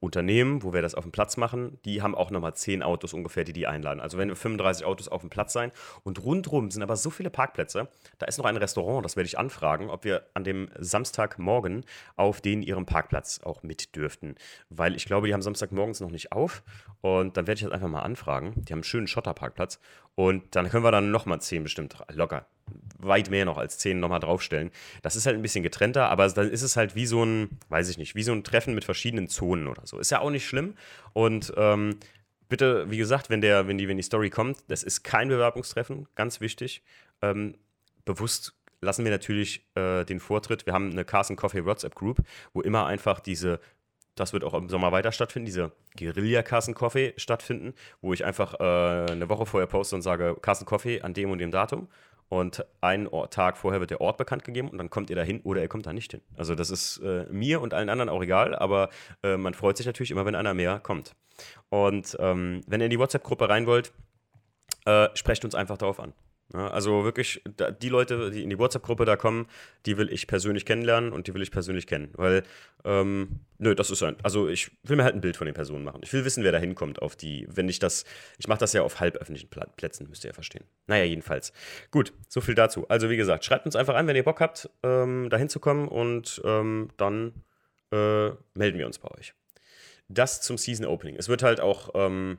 Unternehmen, 0.00 0.62
wo 0.62 0.72
wir 0.72 0.82
das 0.82 0.94
auf 0.94 1.04
dem 1.04 1.12
Platz 1.12 1.36
machen, 1.36 1.78
die 1.84 2.02
haben 2.02 2.14
auch 2.14 2.30
nochmal 2.30 2.54
10 2.54 2.82
Autos 2.82 3.12
ungefähr, 3.14 3.44
die 3.44 3.52
die 3.52 3.66
einladen. 3.66 4.00
Also 4.00 4.16
wenn 4.16 4.28
wir 4.28 4.36
35 4.36 4.86
Autos 4.86 5.08
auf 5.08 5.22
dem 5.22 5.30
Platz 5.30 5.52
sein 5.52 5.72
und 6.04 6.22
rundherum 6.24 6.70
sind 6.70 6.82
aber 6.82 6.96
so 6.96 7.10
viele 7.10 7.30
Parkplätze, 7.30 7.88
da 8.18 8.26
ist 8.26 8.38
noch 8.38 8.44
ein 8.44 8.56
Restaurant, 8.56 9.04
das 9.04 9.16
werde 9.16 9.26
ich 9.26 9.38
anfragen, 9.38 9.90
ob 9.90 10.04
wir 10.04 10.22
an 10.34 10.44
dem 10.44 10.68
Samstagmorgen 10.78 11.84
auf 12.16 12.40
den 12.40 12.62
ihrem 12.62 12.86
Parkplatz 12.86 13.40
auch 13.42 13.62
mit 13.62 13.96
dürften. 13.96 14.36
Weil 14.70 14.94
ich 14.94 15.04
glaube, 15.04 15.26
die 15.26 15.34
haben 15.34 15.42
Samstagmorgens 15.42 16.00
noch 16.00 16.10
nicht 16.10 16.32
auf 16.32 16.62
und 17.00 17.36
dann 17.36 17.46
werde 17.46 17.58
ich 17.58 17.64
das 17.64 17.72
einfach 17.72 17.88
mal 17.88 18.02
anfragen. 18.02 18.52
Die 18.56 18.72
haben 18.72 18.78
einen 18.78 18.84
schönen 18.84 19.08
Schotterparkplatz 19.08 19.80
und 20.18 20.56
dann 20.56 20.68
können 20.68 20.82
wir 20.82 20.90
dann 20.90 21.12
nochmal 21.12 21.40
10 21.40 21.62
bestimmt 21.62 21.96
locker 22.10 22.48
weit 22.98 23.30
mehr 23.30 23.44
noch 23.44 23.56
als 23.56 23.78
10 23.78 24.00
nochmal 24.00 24.18
draufstellen. 24.18 24.72
Das 25.00 25.14
ist 25.14 25.26
halt 25.26 25.36
ein 25.36 25.42
bisschen 25.42 25.62
getrennter, 25.62 26.08
aber 26.08 26.28
dann 26.28 26.50
ist 26.50 26.62
es 26.62 26.76
halt 26.76 26.96
wie 26.96 27.06
so 27.06 27.24
ein, 27.24 27.50
weiß 27.68 27.88
ich 27.88 27.98
nicht, 27.98 28.16
wie 28.16 28.24
so 28.24 28.32
ein 28.32 28.42
Treffen 28.42 28.74
mit 28.74 28.84
verschiedenen 28.84 29.28
Zonen 29.28 29.68
oder 29.68 29.86
so. 29.86 29.96
Ist 29.96 30.10
ja 30.10 30.18
auch 30.18 30.30
nicht 30.30 30.44
schlimm. 30.44 30.74
Und 31.12 31.52
ähm, 31.56 31.98
bitte, 32.48 32.90
wie 32.90 32.98
gesagt, 32.98 33.30
wenn, 33.30 33.40
der, 33.40 33.68
wenn, 33.68 33.78
die, 33.78 33.86
wenn 33.86 33.96
die 33.96 34.02
Story 34.02 34.28
kommt, 34.28 34.58
das 34.66 34.82
ist 34.82 35.04
kein 35.04 35.28
Bewerbungstreffen, 35.28 36.08
ganz 36.16 36.40
wichtig. 36.40 36.82
Ähm, 37.22 37.54
bewusst 38.04 38.54
lassen 38.80 39.04
wir 39.04 39.12
natürlich 39.12 39.68
äh, 39.76 40.04
den 40.04 40.18
Vortritt. 40.18 40.66
Wir 40.66 40.72
haben 40.72 40.90
eine 40.90 41.04
Carson 41.04 41.36
Coffee 41.36 41.64
WhatsApp 41.64 41.94
Group, 41.94 42.24
wo 42.54 42.60
immer 42.60 42.86
einfach 42.86 43.20
diese 43.20 43.60
das 44.18 44.32
wird 44.32 44.44
auch 44.44 44.54
im 44.54 44.68
Sommer 44.68 44.92
weiter 44.92 45.12
stattfinden, 45.12 45.46
diese 45.46 45.72
Guerilla 45.96 46.42
Carson 46.42 46.74
Coffee 46.74 47.14
stattfinden, 47.16 47.74
wo 48.00 48.12
ich 48.12 48.24
einfach 48.24 48.54
äh, 48.60 49.12
eine 49.12 49.28
Woche 49.28 49.46
vorher 49.46 49.66
poste 49.66 49.96
und 49.96 50.02
sage, 50.02 50.36
Carson 50.40 50.66
Coffee 50.66 51.02
an 51.02 51.14
dem 51.14 51.30
und 51.30 51.38
dem 51.38 51.50
Datum. 51.50 51.88
Und 52.30 52.64
einen 52.82 53.08
Tag 53.30 53.56
vorher 53.56 53.80
wird 53.80 53.90
der 53.90 54.02
Ort 54.02 54.18
bekannt 54.18 54.44
gegeben 54.44 54.68
und 54.68 54.76
dann 54.76 54.90
kommt 54.90 55.08
ihr 55.08 55.16
da 55.16 55.22
hin 55.22 55.40
oder 55.44 55.62
ihr 55.62 55.68
kommt 55.68 55.86
da 55.86 55.94
nicht 55.94 56.10
hin. 56.10 56.20
Also 56.36 56.54
das 56.54 56.68
ist 56.68 56.98
äh, 56.98 57.24
mir 57.30 57.62
und 57.62 57.72
allen 57.72 57.88
anderen 57.88 58.10
auch 58.10 58.22
egal, 58.22 58.54
aber 58.54 58.90
äh, 59.22 59.38
man 59.38 59.54
freut 59.54 59.78
sich 59.78 59.86
natürlich 59.86 60.10
immer, 60.10 60.26
wenn 60.26 60.34
einer 60.34 60.52
mehr 60.52 60.78
kommt. 60.78 61.14
Und 61.70 62.16
ähm, 62.20 62.60
wenn 62.66 62.80
ihr 62.80 62.86
in 62.86 62.90
die 62.90 62.98
WhatsApp-Gruppe 62.98 63.48
rein 63.48 63.66
wollt, 63.66 63.92
äh, 64.84 65.08
sprecht 65.14 65.44
uns 65.46 65.54
einfach 65.54 65.78
darauf 65.78 66.00
an. 66.00 66.12
Ja, 66.54 66.68
also 66.68 67.04
wirklich, 67.04 67.42
die 67.82 67.90
Leute, 67.90 68.30
die 68.30 68.42
in 68.42 68.48
die 68.48 68.58
WhatsApp-Gruppe 68.58 69.04
da 69.04 69.16
kommen, 69.16 69.48
die 69.84 69.98
will 69.98 70.10
ich 70.10 70.26
persönlich 70.26 70.64
kennenlernen 70.64 71.12
und 71.12 71.26
die 71.26 71.34
will 71.34 71.42
ich 71.42 71.50
persönlich 71.50 71.86
kennen. 71.86 72.10
Weil, 72.14 72.42
ähm, 72.86 73.40
nö, 73.58 73.74
das 73.74 73.90
ist 73.90 74.02
ein, 74.02 74.16
also 74.22 74.48
ich 74.48 74.70
will 74.82 74.96
mir 74.96 75.04
halt 75.04 75.14
ein 75.14 75.20
Bild 75.20 75.36
von 75.36 75.44
den 75.44 75.52
Personen 75.52 75.84
machen. 75.84 76.00
Ich 76.02 76.12
will 76.14 76.24
wissen, 76.24 76.44
wer 76.44 76.52
da 76.52 76.56
hinkommt 76.56 77.02
auf 77.02 77.16
die, 77.16 77.46
wenn 77.50 77.68
ich 77.68 77.80
das, 77.80 78.04
ich 78.38 78.48
mache 78.48 78.60
das 78.60 78.72
ja 78.72 78.80
auf 78.80 78.98
halböffentlichen 78.98 79.50
Plätzen, 79.76 80.08
müsst 80.08 80.24
ihr 80.24 80.28
ja 80.28 80.34
verstehen. 80.34 80.64
Naja, 80.86 81.04
jedenfalls. 81.04 81.52
Gut, 81.90 82.14
so 82.28 82.40
viel 82.40 82.54
dazu. 82.54 82.88
Also 82.88 83.10
wie 83.10 83.18
gesagt, 83.18 83.44
schreibt 83.44 83.66
uns 83.66 83.76
einfach 83.76 83.94
an, 83.94 84.06
wenn 84.06 84.16
ihr 84.16 84.24
Bock 84.24 84.40
habt, 84.40 84.70
ähm, 84.82 85.28
da 85.28 85.36
hinzukommen 85.36 85.86
und 85.86 86.40
ähm, 86.44 86.88
dann 86.96 87.44
äh, 87.92 88.30
melden 88.54 88.78
wir 88.78 88.86
uns 88.86 88.98
bei 88.98 89.10
euch. 89.18 89.34
Das 90.08 90.40
zum 90.40 90.56
Season 90.56 90.86
Opening. 90.86 91.16
Es 91.16 91.28
wird 91.28 91.42
halt 91.42 91.60
auch, 91.60 91.90
ähm, 91.92 92.38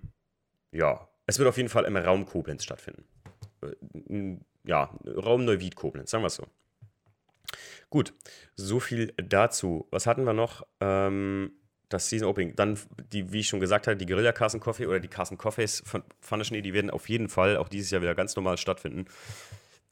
ja, 0.72 1.08
es 1.28 1.38
wird 1.38 1.48
auf 1.48 1.58
jeden 1.58 1.70
Fall 1.70 1.86
im 1.86 1.96
Raum 1.96 2.26
Koblenz 2.26 2.64
stattfinden. 2.64 3.04
Äh, 3.62 4.38
ja, 4.64 4.94
Raum 5.06 5.46
Neuwied 5.46 5.76
Koblenz, 5.76 6.12
sagen 6.12 6.24
wir 6.24 6.28
es 6.28 6.36
so. 6.36 6.48
Gut, 7.90 8.14
so 8.56 8.80
viel 8.80 9.14
dazu. 9.18 9.88
Was 9.92 10.06
hatten 10.06 10.24
wir 10.26 10.34
noch? 10.34 10.66
Ähm, 10.80 11.52
das 11.90 12.08
Season 12.08 12.28
Opening. 12.28 12.56
Dann, 12.56 12.80
die, 13.12 13.32
wie 13.34 13.40
ich 13.40 13.48
schon 13.48 13.60
gesagt 13.60 13.88
habe, 13.88 13.98
die 13.98 14.06
Guerilla 14.06 14.32
Carson 14.32 14.60
Coffee 14.60 14.86
oder 14.86 15.00
die 15.00 15.08
Carson 15.08 15.38
Coffees 15.38 15.82
von 15.86 16.04
Funny, 16.22 16.62
die 16.62 16.74
werden 16.74 16.92
auf 16.92 17.10
jeden 17.10 17.30
Fall 17.30 17.58
auch 17.58 17.68
dieses 17.68 17.90
Jahr 17.90 18.02
wieder 18.02 18.16
ganz 18.16 18.36
normal 18.36 18.58
stattfinden. 18.58 19.06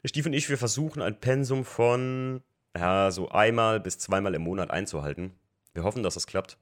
Stief 0.06 0.28
und 0.28 0.34
ich, 0.34 0.48
wir 0.50 0.60
versuchen 0.60 1.02
ein 1.02 1.20
Pensum 1.20 1.66
von 1.66 2.44
ja, 2.78 3.10
so 3.10 3.30
einmal 3.30 3.80
bis 3.80 3.98
zweimal 3.98 4.36
im 4.36 4.44
Monat 4.44 4.70
einzuhalten. 4.70 5.34
Wir 5.74 5.84
hoffen, 5.84 6.04
dass 6.04 6.14
das 6.14 6.28
klappt. 6.28 6.58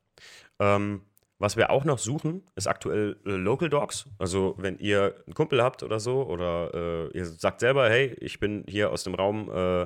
Ähm, 0.60 1.02
was 1.40 1.58
wir 1.58 1.70
auch 1.70 1.84
noch 1.84 2.00
suchen, 2.00 2.44
ist 2.56 2.68
aktuell 2.68 3.18
äh, 3.26 3.32
Local 3.32 3.70
Dogs. 3.70 4.06
Also, 4.18 4.56
wenn 4.58 4.80
ihr 4.80 5.16
einen 5.26 5.34
Kumpel 5.34 5.62
habt 5.62 5.84
oder 5.84 6.00
so, 6.00 6.24
oder 6.24 7.10
äh, 7.14 7.18
ihr 7.18 7.26
sagt 7.26 7.60
selber, 7.60 7.90
hey, 7.90 8.16
ich 8.20 8.40
bin 8.40 8.64
hier 8.68 8.92
aus 8.92 9.04
dem 9.04 9.16
Raum 9.16 9.52
äh, 9.52 9.86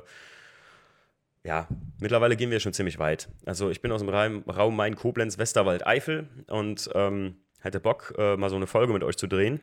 ja, 1.42 1.66
mittlerweile 1.98 2.36
gehen 2.36 2.50
wir 2.50 2.60
schon 2.60 2.74
ziemlich 2.74 2.98
weit. 2.98 3.30
Also 3.46 3.70
ich 3.70 3.80
bin 3.80 3.90
aus 3.92 4.00
dem 4.00 4.10
Raum, 4.10 4.44
Raum 4.48 4.76
Main, 4.76 4.94
Koblenz, 4.94 5.38
Westerwald, 5.38 5.86
Eifel 5.86 6.28
und 6.48 6.90
ähm, 6.94 7.36
hätte 7.60 7.80
Bock, 7.80 8.12
äh, 8.18 8.36
mal 8.36 8.50
so 8.50 8.56
eine 8.56 8.66
Folge 8.66 8.92
mit 8.92 9.02
euch 9.02 9.16
zu 9.16 9.26
drehen. 9.26 9.62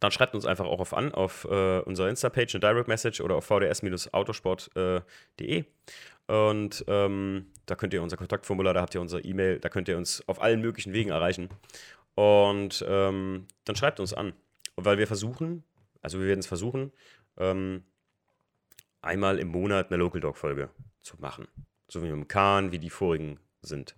Dann 0.00 0.10
schreibt 0.10 0.34
uns 0.34 0.44
einfach 0.44 0.66
auch 0.66 0.80
auf 0.80 0.92
an, 0.92 1.14
auf 1.14 1.46
äh, 1.50 1.78
unserer 1.80 2.10
Insta-Page, 2.10 2.56
eine 2.56 2.60
Direct 2.60 2.88
Message 2.88 3.22
oder 3.22 3.36
auf 3.36 3.46
vds-autosport.de. 3.46 5.64
Und 6.26 6.84
ähm, 6.88 7.46
da 7.66 7.74
könnt 7.74 7.92
ihr 7.92 8.02
unser 8.02 8.16
Kontaktformular, 8.16 8.74
da 8.74 8.80
habt 8.80 8.94
ihr 8.94 9.00
unsere 9.00 9.22
E-Mail, 9.22 9.58
da 9.60 9.68
könnt 9.68 9.88
ihr 9.88 9.96
uns 9.96 10.26
auf 10.28 10.40
allen 10.40 10.60
möglichen 10.60 10.92
Wegen 10.92 11.10
erreichen. 11.10 11.48
Und 12.14 12.84
ähm, 12.88 13.46
dann 13.64 13.76
schreibt 13.76 14.00
uns 14.00 14.14
an. 14.14 14.32
Weil 14.76 14.98
wir 14.98 15.06
versuchen, 15.06 15.62
also 16.02 16.18
wir 16.18 16.26
werden 16.26 16.40
es 16.40 16.46
versuchen, 16.46 16.92
ähm, 17.36 17.84
einmal 19.02 19.38
im 19.38 19.48
Monat 19.48 19.88
eine 19.88 19.98
Local 19.98 20.20
Dog-Folge 20.20 20.70
zu 21.00 21.16
machen. 21.20 21.46
So 21.88 22.02
wie 22.02 22.06
mit 22.06 22.14
dem 22.14 22.28
Kahn, 22.28 22.72
wie 22.72 22.78
die 22.78 22.90
vorigen 22.90 23.38
sind. 23.62 23.94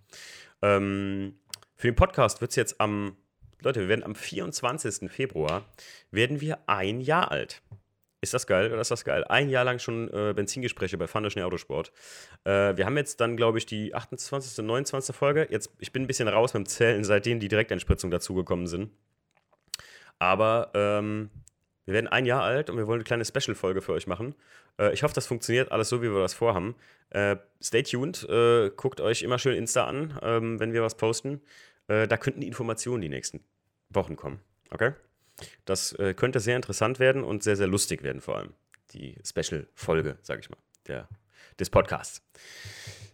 Ähm, 0.63 1.39
für 1.77 1.89
den 1.89 1.95
Podcast 1.95 2.41
wird 2.41 2.51
es 2.51 2.57
jetzt 2.57 2.81
am, 2.81 3.17
Leute, 3.61 3.81
wir 3.81 3.89
werden 3.89 4.05
am 4.05 4.15
24. 4.15 5.11
Februar, 5.11 5.65
werden 6.11 6.41
wir 6.41 6.59
ein 6.67 7.01
Jahr 7.01 7.31
alt. 7.31 7.63
Ist 8.27 8.35
das 8.35 8.49
geil 8.49 8.73
oder 8.73 8.81
ist 8.81 8.91
das 8.91 9.05
geil? 9.05 9.23
Ein 9.23 9.49
Jahr 9.51 9.65
lang 9.65 9.79
schon 9.79 10.13
äh, 10.13 10.33
Benzingespräche 10.35 10.99
bei 10.99 11.07
Fandeschnee 11.07 11.45
Autosport. 11.45 11.93
Äh, 12.43 12.77
wir 12.77 12.85
haben 12.85 12.97
jetzt 12.97 13.21
dann, 13.21 13.37
glaube 13.37 13.59
ich, 13.59 13.67
die 13.67 13.95
28., 13.95 14.65
29. 14.65 15.15
Folge. 15.15 15.47
Jetzt, 15.49 15.71
ich 15.79 15.93
bin 15.93 16.03
ein 16.03 16.07
bisschen 16.09 16.27
raus 16.27 16.53
mit 16.53 16.65
dem 16.65 16.69
Zählen, 16.69 17.05
seitdem 17.05 17.39
die 17.39 17.47
Direkteinspritzungen 17.47 18.11
dazugekommen 18.11 18.67
sind. 18.67 18.91
Aber 20.19 20.73
ähm, 20.75 21.31
wir 21.85 21.95
werden 21.95 22.09
ein 22.09 22.27
Jahr 22.27 22.43
alt 22.43 22.69
und 22.69 22.79
wir 22.79 22.89
wollen 22.89 22.99
eine 22.99 23.05
kleine 23.05 23.25
Special-Folge 23.25 23.81
für 23.81 23.93
euch 23.93 24.09
machen. 24.09 24.35
Äh, 24.77 24.93
ich 24.93 25.05
hoffe, 25.05 25.15
das 25.15 25.29
funktioniert 25.29 25.71
alles 25.71 25.89
so, 25.89 26.03
wie 26.03 26.11
wir 26.11 26.21
das 26.21 26.35
vorhaben. 26.35 26.75
Äh, 27.11 27.37
stay 27.63 27.85
tuned, 27.85 28.29
äh, 28.29 28.71
guckt 28.71 29.01
euch 29.01 29.23
immer 29.23 29.39
schön 29.39 29.57
Insta 29.57 29.85
an, 29.85 30.19
ähm, 30.21 30.59
wenn 30.59 30.73
wir 30.73 30.83
was 30.83 30.97
posten. 30.97 31.43
Äh, 31.87 32.09
da 32.09 32.17
könnten 32.17 32.41
die 32.41 32.49
Informationen 32.49 33.03
die 33.03 33.09
nächsten 33.09 33.45
Wochen 33.91 34.17
kommen. 34.17 34.41
Okay? 34.71 34.95
Das 35.65 35.93
äh, 35.95 36.15
könnte 36.15 36.41
sehr 36.41 36.57
interessant 36.57 36.99
werden 36.99 37.23
und 37.23 37.43
sehr, 37.43 37.57
sehr 37.57 37.67
lustig 37.67 38.03
werden, 38.03 38.21
vor 38.21 38.37
allem. 38.39 38.55
Die 38.93 39.17
Special-Folge, 39.25 40.17
sage 40.23 40.41
ich 40.41 40.51
mal, 40.51 40.59
der, 40.87 41.09
des 41.59 41.71
Podcasts. 41.71 42.23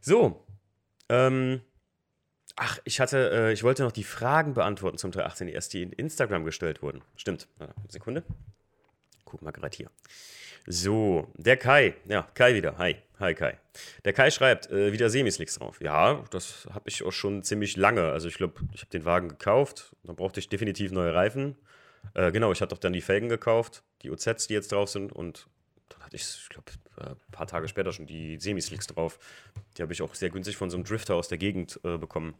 So. 0.00 0.44
Ähm, 1.08 1.62
ach, 2.56 2.78
ich 2.84 3.00
hatte, 3.00 3.30
äh, 3.32 3.52
ich 3.52 3.62
wollte 3.62 3.82
noch 3.82 3.92
die 3.92 4.04
Fragen 4.04 4.54
beantworten 4.54 4.98
zum 4.98 5.10
318 5.10 5.48
ES, 5.48 5.68
die 5.68 5.82
in 5.82 5.92
Instagram 5.92 6.44
gestellt 6.44 6.82
wurden. 6.82 7.02
Stimmt. 7.16 7.48
Sekunde. 7.88 8.22
Guck 9.24 9.42
mal 9.42 9.50
gerade 9.50 9.76
hier. 9.76 9.90
So, 10.66 11.32
der 11.36 11.56
Kai. 11.56 11.94
Ja, 12.06 12.28
Kai 12.34 12.54
wieder. 12.54 12.78
Hi. 12.78 12.96
Hi 13.18 13.34
Kai. 13.34 13.58
Der 14.04 14.12
Kai 14.12 14.30
schreibt, 14.30 14.70
äh, 14.70 14.92
wieder 14.92 15.10
Semislicks 15.10 15.56
drauf. 15.56 15.80
Ja, 15.80 16.24
das 16.30 16.68
habe 16.72 16.88
ich 16.88 17.02
auch 17.02 17.12
schon 17.12 17.42
ziemlich 17.42 17.76
lange. 17.76 18.10
Also 18.10 18.28
ich 18.28 18.34
glaube, 18.34 18.60
ich 18.72 18.80
habe 18.80 18.90
den 18.90 19.04
Wagen 19.04 19.28
gekauft. 19.28 19.96
Dann 20.04 20.16
brauchte 20.16 20.38
ich 20.40 20.48
definitiv 20.48 20.92
neue 20.92 21.14
Reifen. 21.14 21.56
Äh, 22.14 22.32
genau, 22.32 22.52
ich 22.52 22.60
hatte 22.60 22.74
doch 22.74 22.80
dann 22.80 22.92
die 22.92 23.00
Felgen 23.00 23.28
gekauft, 23.28 23.82
die 24.02 24.10
OZs, 24.10 24.46
die 24.46 24.54
jetzt 24.54 24.72
drauf 24.72 24.88
sind. 24.88 25.12
Und 25.12 25.48
dann 25.88 26.00
hatte 26.00 26.16
ich, 26.16 26.22
ich 26.22 26.48
glaube, 26.48 26.72
äh, 26.98 27.10
ein 27.10 27.32
paar 27.32 27.46
Tage 27.46 27.68
später 27.68 27.92
schon 27.92 28.06
die 28.06 28.38
Semislicks 28.38 28.86
drauf. 28.86 29.18
Die 29.76 29.82
habe 29.82 29.92
ich 29.92 30.02
auch 30.02 30.14
sehr 30.14 30.30
günstig 30.30 30.56
von 30.56 30.70
so 30.70 30.76
einem 30.76 30.84
Drifter 30.84 31.14
aus 31.14 31.28
der 31.28 31.38
Gegend 31.38 31.80
äh, 31.84 31.98
bekommen. 31.98 32.34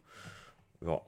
Ja, 0.81 1.01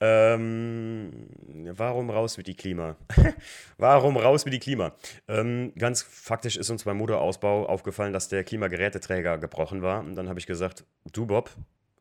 ähm, 0.00 1.28
warum 1.72 2.10
raus 2.10 2.36
mit 2.36 2.46
die 2.46 2.54
Klima? 2.54 2.96
warum 3.78 4.16
raus 4.16 4.44
mit 4.44 4.54
die 4.54 4.58
Klima? 4.58 4.94
Ähm, 5.26 5.72
ganz 5.76 6.02
faktisch 6.02 6.56
ist 6.56 6.70
uns 6.70 6.84
beim 6.84 6.98
Motorausbau 6.98 7.66
aufgefallen, 7.66 8.12
dass 8.12 8.28
der 8.28 8.44
Klimageräteträger 8.44 9.38
gebrochen 9.38 9.82
war. 9.82 10.00
Und 10.00 10.14
dann 10.14 10.28
habe 10.28 10.38
ich 10.38 10.46
gesagt, 10.46 10.84
du 11.12 11.26
Bob, 11.26 11.50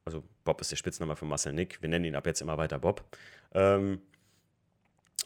also 0.06 0.24
Bob 0.44 0.62
ist 0.62 0.72
der 0.72 0.76
Spitzname 0.78 1.16
von 1.16 1.28
Marcel 1.28 1.54
Nick, 1.54 1.82
wir 1.82 1.90
nennen 1.90 2.06
ihn 2.06 2.16
ab 2.16 2.28
jetzt 2.28 2.42
immer 2.42 2.58
weiter 2.58 2.80
Bob. 2.80 3.04
Ähm, 3.54 4.02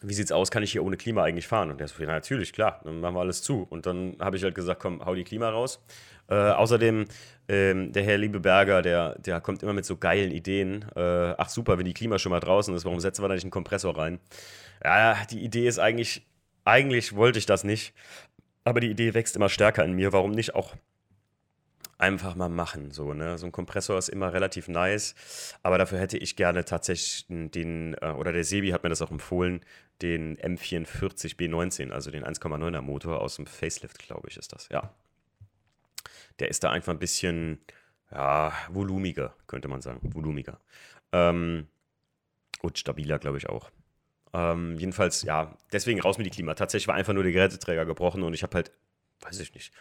wie 0.02 0.14
sieht's 0.14 0.32
aus, 0.32 0.50
kann 0.50 0.64
ich 0.64 0.72
hier 0.72 0.84
ohne 0.84 0.98
Klima 0.98 1.24
eigentlich 1.24 1.48
fahren? 1.48 1.70
Und 1.70 1.80
der 1.80 1.88
so, 1.88 2.02
ja, 2.02 2.08
natürlich, 2.08 2.54
klar, 2.54 2.82
dann 2.84 3.00
machen 3.00 3.16
wir 3.16 3.20
alles 3.20 3.44
zu. 3.44 3.68
Und 3.70 3.86
dann 3.86 4.16
habe 4.20 4.36
ich 4.36 4.44
halt 4.44 4.56
gesagt, 4.56 4.82
komm, 4.82 5.06
hau 5.06 5.14
die 5.14 5.24
Klima 5.24 5.50
raus. 5.50 5.84
Äh, 6.28 6.36
außerdem, 6.36 7.06
ähm, 7.48 7.92
der 7.92 8.04
Herr 8.04 8.18
Liebeberger, 8.18 8.82
der, 8.82 9.20
der 9.20 9.42
kommt 9.42 9.62
immer 9.64 9.74
mit 9.74 9.86
so 9.86 9.98
geilen 9.98 10.32
Ideen. 10.32 10.86
Äh, 10.96 11.36
ach 11.38 11.50
super, 11.50 11.78
wenn 11.78 11.86
die 11.86 11.94
Klima 11.94 12.18
schon 12.18 12.32
mal 12.32 12.40
draußen 12.40 12.74
ist, 12.74 12.86
warum 12.86 13.00
setzen 13.00 13.24
wir 13.24 13.28
da 13.28 13.36
nicht 13.36 13.44
einen 13.44 13.52
Kompressor 13.52 13.98
rein? 13.98 14.20
Ja, 14.84 15.18
die 15.30 15.44
Idee 15.44 15.68
ist 15.68 15.78
eigentlich, 15.78 16.26
eigentlich 16.66 17.16
wollte 17.16 17.38
ich 17.38 17.46
das 17.46 17.64
nicht. 17.64 17.94
Aber 18.64 18.80
die 18.80 18.90
Idee 18.90 19.14
wächst 19.14 19.36
immer 19.36 19.50
stärker 19.50 19.84
in 19.84 19.94
mir. 19.94 20.14
Warum 20.14 20.32
nicht 20.32 20.56
auch 20.56 20.76
einfach 22.02 22.36
mal 22.36 22.50
machen. 22.50 22.92
So, 22.92 23.14
ne? 23.14 23.38
so 23.38 23.46
ein 23.46 23.52
Kompressor 23.52 23.98
ist 23.98 24.10
immer 24.10 24.34
relativ 24.34 24.68
nice, 24.68 25.16
aber 25.64 25.78
dafür 25.78 26.00
hätte 26.00 26.18
ich 26.18 26.36
gerne 26.36 26.66
tatsächlich 26.66 27.26
den, 27.30 27.96
äh, 28.02 28.12
oder 28.12 28.34
der 28.34 28.44
Sebi 28.44 28.70
hat 28.72 28.84
mir 28.84 28.90
das 28.90 29.02
auch 29.02 29.12
empfohlen, 29.12 29.62
den 30.02 30.38
M44 30.38 31.36
B19, 31.36 31.92
also 31.92 32.12
den 32.12 32.24
1,9er 32.24 32.82
Motor 32.82 33.22
aus 33.22 33.36
dem 33.36 33.46
Facelift, 33.46 34.00
glaube 34.00 34.30
ich, 34.30 34.38
ist 34.38 34.54
das, 34.54 34.70
ja. 34.70 34.94
Der 36.40 36.50
ist 36.50 36.64
da 36.64 36.72
einfach 36.72 36.94
ein 36.94 37.00
bisschen, 37.00 37.60
ja, 38.12 38.54
volumiger, 38.70 39.36
könnte 39.48 39.68
man 39.68 39.82
sagen, 39.82 40.00
volumiger. 40.02 40.60
Ähm, 41.12 41.68
und 42.62 42.78
stabiler, 42.78 43.20
glaube 43.20 43.38
ich, 43.38 43.50
auch. 43.50 43.72
Ähm, 44.34 44.78
jedenfalls, 44.78 45.24
ja, 45.24 45.58
deswegen 45.72 46.02
raus 46.02 46.18
mit 46.18 46.26
die 46.26 46.32
Klima. 46.32 46.54
Tatsächlich 46.54 46.88
war 46.88 46.96
einfach 46.96 47.14
nur 47.14 47.24
der 47.24 47.32
Geräteträger 47.32 47.86
gebrochen 47.86 48.24
und 48.24 48.34
ich 48.34 48.44
habe 48.44 48.56
halt, 48.56 48.72
weiß 49.22 49.40
ich 49.40 49.54
nicht, 49.54 49.74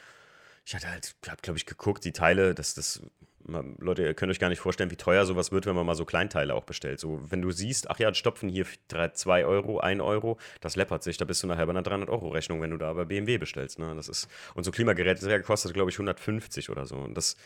ich 0.64 0.74
hatte 0.74 0.88
halt, 0.88 1.14
hab, 1.28 1.42
glaube 1.42 1.58
ich, 1.58 1.66
geguckt, 1.66 2.04
die 2.04 2.12
Teile, 2.12 2.54
dass 2.54 2.74
das, 2.74 3.02
Leute, 3.46 4.02
ihr 4.02 4.14
könnt 4.14 4.30
euch 4.30 4.38
gar 4.38 4.50
nicht 4.50 4.60
vorstellen, 4.60 4.90
wie 4.90 4.96
teuer 4.96 5.24
sowas 5.24 5.50
wird, 5.50 5.66
wenn 5.66 5.74
man 5.74 5.86
mal 5.86 5.94
so 5.94 6.04
Kleinteile 6.04 6.54
auch 6.54 6.64
bestellt. 6.64 7.00
So, 7.00 7.20
wenn 7.30 7.40
du 7.40 7.50
siehst, 7.50 7.90
ach 7.90 7.98
ja, 7.98 8.12
Stopfen 8.12 8.48
hier 8.48 8.66
2 8.88 9.46
Euro, 9.46 9.80
1 9.80 10.00
Euro, 10.02 10.38
das 10.60 10.76
läppert 10.76 11.02
sich, 11.02 11.16
da 11.16 11.24
bist 11.24 11.42
du 11.42 11.46
nachher 11.46 11.66
bei 11.66 11.70
einer 11.70 11.82
300-Euro-Rechnung, 11.82 12.60
wenn 12.60 12.70
du 12.70 12.76
da 12.76 12.92
bei 12.92 13.06
BMW 13.06 13.38
bestellst. 13.38 13.78
Ne? 13.78 13.94
Das 13.96 14.08
ist, 14.08 14.28
und 14.54 14.64
so 14.64 14.70
Klimageräte 14.70 15.42
kostet, 15.42 15.72
glaube 15.72 15.90
ich, 15.90 15.96
150 15.96 16.68
oder 16.70 16.84
so. 16.84 16.96
Und 16.96 17.14
das, 17.14 17.36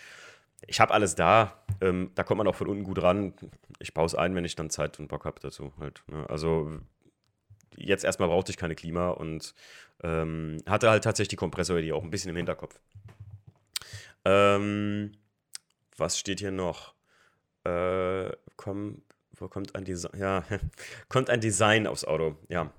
ich 0.67 0.81
habe 0.81 0.93
alles 0.93 1.15
da, 1.15 1.65
ähm, 1.81 2.11
da 2.17 2.25
kommt 2.25 2.39
man 2.39 2.49
auch 2.49 2.57
von 2.57 2.67
unten 2.67 2.85
gut 2.85 3.01
ran. 3.01 3.33
Ich 3.79 3.95
baue 3.95 4.07
es 4.07 4.15
ein, 4.17 4.35
wenn 4.35 4.45
ich 4.45 4.57
dann 4.57 4.71
Zeit 4.71 4.99
und 4.99 5.09
Bock 5.09 5.25
habe 5.25 5.41
dazu. 5.41 5.73
Halt, 5.79 6.03
ne? 6.09 6.29
Also 6.29 6.73
jetzt 7.77 8.05
erstmal 8.05 8.29
brauchte 8.29 8.51
ich 8.51 8.57
keine 8.57 8.75
Klima 8.75 9.11
und 9.11 9.55
ähm, 10.03 10.59
hatte 10.67 10.91
halt 10.91 11.05
tatsächlich 11.05 11.29
die 11.29 11.37
Kompressoridee 11.37 11.93
auch 11.93 12.03
ein 12.03 12.11
bisschen 12.11 12.31
im 12.31 12.37
Hinterkopf. 12.37 12.79
Ähm, 14.25 15.13
was 15.97 16.19
steht 16.19 16.41
hier 16.41 16.51
noch? 16.51 16.95
Äh, 17.65 18.31
komm, 18.57 19.03
wo 19.33 19.49
kommt 19.49 19.75
ein 19.75 19.85
Design? 19.85 20.19
Ja, 20.19 20.45
kommt 21.09 21.31
ein 21.31 21.41
Design 21.41 21.87
aufs 21.87 22.05
Auto. 22.05 22.37
Ja, 22.49 22.73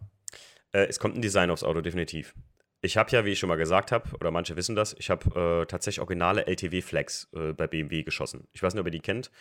äh, 0.72 0.86
es 0.86 1.00
kommt 1.00 1.15
ein 1.15 1.22
Design 1.22 1.50
aufs 1.50 1.63
Auto, 1.63 1.81
definitiv. 1.81 2.34
Ich 2.81 2.98
habe 2.98 3.10
ja, 3.10 3.25
wie 3.25 3.31
ich 3.31 3.39
schon 3.39 3.50
mal 3.50 3.55
gesagt 3.55 3.91
habe, 3.91 4.12
oder 4.19 4.29
manche 4.29 4.55
wissen 4.55 4.75
das, 4.75 4.95
ich 5.00 5.10
habe 5.10 5.62
äh, 5.62 5.65
tatsächlich 5.65 6.01
originale 6.01 6.45
LTW-Flags 6.45 7.29
äh, 7.34 7.53
bei 7.53 7.65
BMW 7.65 8.03
geschossen. 8.03 8.48
Ich 8.53 8.62
weiß 8.62 8.75
nicht, 8.75 8.81
ob 8.81 8.86
ihr 8.86 8.91
die 8.91 9.00
kennt. 9.00 9.31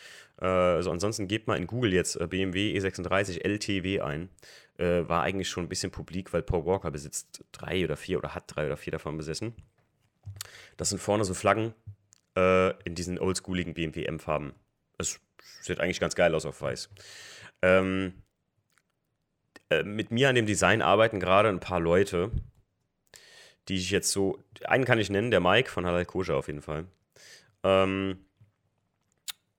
Äh, 0.40 0.46
also 0.46 0.90
ansonsten 0.90 1.28
gebt 1.28 1.46
mal 1.46 1.58
in 1.58 1.66
Google 1.66 1.92
jetzt 1.92 2.18
BMW 2.30 2.74
E36 2.78 3.44
LTW 3.44 4.00
ein. 4.00 4.30
Äh, 4.78 5.06
war 5.08 5.22
eigentlich 5.22 5.50
schon 5.50 5.64
ein 5.64 5.68
bisschen 5.68 5.90
publik, 5.90 6.32
weil 6.32 6.42
Paul 6.42 6.64
Walker 6.64 6.90
besitzt 6.90 7.44
drei 7.52 7.84
oder 7.84 7.96
vier 7.96 8.18
oder 8.18 8.34
hat 8.34 8.44
drei 8.46 8.64
oder 8.66 8.78
vier 8.78 8.92
davon 8.92 9.18
besessen. 9.18 9.54
Das 10.78 10.88
sind 10.88 10.98
vorne 10.98 11.24
so 11.24 11.34
Flaggen 11.34 11.74
äh, 12.36 12.70
in 12.84 12.94
diesen 12.94 13.18
oldschooligen 13.18 13.74
BMW 13.74 14.04
M-Farben. 14.04 14.54
Es 14.98 15.20
sieht 15.62 15.80
eigentlich 15.80 16.00
ganz 16.00 16.14
geil 16.14 16.34
aus 16.34 16.46
auf 16.46 16.60
weiß. 16.60 16.90
Ähm, 17.62 18.22
äh, 19.70 19.82
mit 19.82 20.10
mir 20.10 20.28
an 20.28 20.34
dem 20.34 20.46
Design 20.46 20.82
arbeiten 20.82 21.20
gerade 21.20 21.48
ein 21.48 21.60
paar 21.60 21.80
Leute, 21.80 22.30
die 23.68 23.76
ich 23.76 23.90
jetzt 23.90 24.10
so. 24.10 24.38
Einen 24.64 24.84
kann 24.84 24.98
ich 24.98 25.10
nennen, 25.10 25.30
der 25.30 25.40
Mike 25.40 25.70
von 25.70 25.86
Halal 25.86 26.04
Koscher 26.04 26.36
auf 26.36 26.48
jeden 26.48 26.62
Fall. 26.62 26.86
Ähm, 27.62 28.24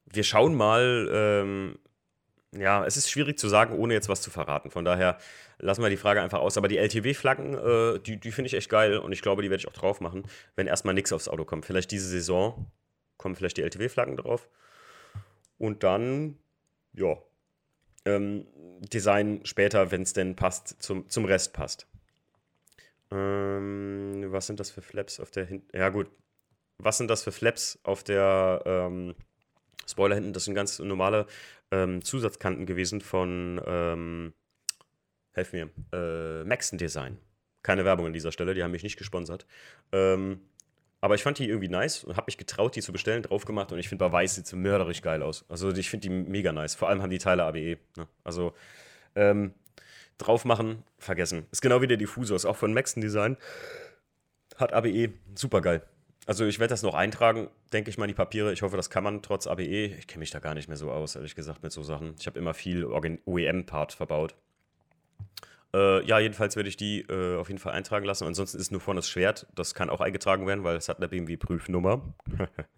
wir 0.06 0.24
schauen 0.24 0.56
mal, 0.56 1.10
ähm, 1.12 1.80
ja, 2.58 2.86
es 2.86 2.98
ist 2.98 3.10
schwierig 3.10 3.38
zu 3.38 3.48
sagen, 3.48 3.78
ohne 3.78 3.94
jetzt 3.94 4.10
was 4.10 4.22
zu 4.22 4.30
verraten. 4.30 4.72
Von 4.72 4.86
daher 4.86 5.18
lassen 5.60 5.82
wir 5.82 5.90
die 5.90 5.98
Frage 5.98 6.22
einfach 6.22 6.40
aus. 6.40 6.58
Aber 6.58 6.68
die 6.68 6.78
LTW-Flaggen, 6.78 7.54
äh, 7.54 8.00
die, 8.00 8.18
die 8.20 8.32
finde 8.32 8.48
ich 8.48 8.54
echt 8.54 8.70
geil 8.70 8.98
und 8.98 9.12
ich 9.12 9.22
glaube, 9.22 9.42
die 9.42 9.50
werde 9.50 9.62
ich 9.62 9.68
auch 9.68 9.74
drauf 9.74 10.02
machen, 10.02 10.24
wenn 10.56 10.68
erstmal 10.68 10.94
nichts 10.94 11.12
aufs 11.12 11.28
Auto 11.28 11.46
kommt. 11.46 11.66
Vielleicht 11.66 11.92
diese 11.92 12.08
Saison 12.08 12.72
kommen 13.18 13.36
vielleicht 13.36 13.58
die 13.58 13.62
LTW-Flaggen 13.62 14.18
drauf. 14.18 14.48
Und 15.58 15.84
dann, 15.84 16.38
ja, 16.94 17.18
ähm, 18.06 18.46
Design 18.80 19.42
später, 19.46 19.92
wenn 19.92 20.02
es 20.02 20.14
denn 20.14 20.36
passt, 20.36 20.82
zum, 20.82 21.10
zum 21.10 21.26
Rest 21.26 21.54
passt. 21.54 21.88
Ähm, 23.12 24.26
was 24.28 24.48
sind 24.48 24.60
das 24.60 24.72
für 24.72 24.82
Flaps 24.82 25.20
auf 25.20 25.32
der 25.32 25.46
hinten? 25.46 25.76
Ja, 25.76 25.90
gut. 25.90 26.10
Was 26.78 26.98
sind 26.98 27.10
das 27.10 27.24
für 27.24 27.32
Flaps 27.32 27.80
auf 27.84 28.04
der 28.04 28.62
ähm, 28.66 29.16
Spoiler 29.88 30.16
hinten? 30.16 30.34
Das 30.34 30.46
sind 30.46 30.56
ganz 30.56 30.80
normale 30.80 31.26
ähm, 31.72 32.02
Zusatzkanten 32.02 32.66
gewesen 32.66 33.02
von, 33.02 33.62
ähm, 33.66 34.34
helf 35.34 35.54
mir, 35.54 35.70
äh, 35.94 36.44
Maxen 36.44 36.78
Design. 36.78 37.18
Keine 37.64 37.86
Werbung 37.86 38.08
an 38.08 38.14
dieser 38.14 38.32
Stelle, 38.32 38.54
die 38.54 38.64
haben 38.64 38.72
mich 38.72 38.84
nicht 38.84 38.98
gesponsert. 38.98 39.46
Ähm, 39.92 40.42
Aber 41.02 41.14
ich 41.14 41.24
fand 41.24 41.38
die 41.38 41.48
irgendwie 41.48 41.68
nice 41.70 42.04
und 42.04 42.16
habe 42.16 42.26
mich 42.28 42.38
getraut, 42.38 42.76
die 42.76 42.82
zu 42.82 42.92
bestellen, 42.92 43.22
drauf 43.22 43.46
gemacht 43.46 43.72
und 43.72 43.78
ich 43.78 43.90
finde 43.90 44.06
bei 44.06 44.12
weiß 44.12 44.36
sieht 44.36 44.48
sie 44.48 44.56
mörderisch 44.56 45.02
geil 45.04 45.22
aus. 45.22 45.46
Also 45.50 45.72
ich 45.72 45.90
finde 45.90 46.08
die 46.08 46.14
mega 46.14 46.52
nice. 46.52 46.74
Vor 46.74 46.90
allem 46.90 47.02
haben 47.02 47.12
die 47.12 47.20
Teile 47.20 47.44
ABE. 47.44 47.78
Ne? 47.98 48.08
Also 48.24 48.54
ähm, 49.16 49.54
drauf 50.18 50.46
machen, 50.46 50.84
vergessen. 50.98 51.46
Ist 51.52 51.62
genau 51.62 51.82
wie 51.82 51.88
der 51.88 51.98
Diffusor, 51.98 52.36
ist 52.36 52.46
auch 52.46 52.56
von 52.56 52.74
Maxton 52.74 53.02
Design. 53.02 53.38
Hat 54.58 54.74
ABE, 54.74 55.14
super 55.36 55.62
geil. 55.62 55.84
Also 56.26 56.46
ich 56.46 56.60
werde 56.60 56.74
das 56.74 56.82
noch 56.82 56.96
eintragen, 56.96 57.50
denke 57.72 57.90
ich 57.90 57.98
mal, 57.98 58.08
die 58.08 58.14
Papiere. 58.14 58.52
Ich 58.52 58.64
hoffe, 58.64 58.78
das 58.78 58.90
kann 58.90 59.04
man 59.04 59.22
trotz 59.22 59.46
ABE. 59.46 59.86
Ich 59.98 60.08
kenne 60.08 60.20
mich 60.20 60.32
da 60.32 60.40
gar 60.40 60.56
nicht 60.56 60.68
mehr 60.68 60.78
so 60.78 60.92
aus, 60.92 61.16
ehrlich 61.16 61.36
gesagt, 61.36 61.62
mit 61.62 61.72
so 61.72 61.84
Sachen. 61.84 62.16
Ich 62.20 62.26
habe 62.26 62.40
immer 62.40 62.54
viel 62.54 62.86
OEM-Part 62.86 63.94
verbaut. 63.94 64.36
Äh, 65.74 66.06
ja, 66.06 66.20
jedenfalls 66.20 66.56
werde 66.56 66.70
ich 66.70 66.78
die 66.78 67.02
äh, 67.02 67.38
auf 67.38 67.50
jeden 67.50 67.60
Fall 67.60 67.74
eintragen 67.74 68.06
lassen. 68.06 68.26
Ansonsten 68.26 68.58
ist 68.58 68.72
nur 68.72 68.82
vorne 68.82 69.00
das 69.00 69.10
Schwert. 69.10 69.46
Das 69.56 69.76
kann 69.76 69.90
auch 69.90 70.02
eingetragen 70.02 70.48
werden, 70.48 70.64
weil 70.64 70.78
es 70.78 70.90
hat 70.90 70.98
eine 70.98 71.10
BMW-Prüfnummer. 71.10 72.02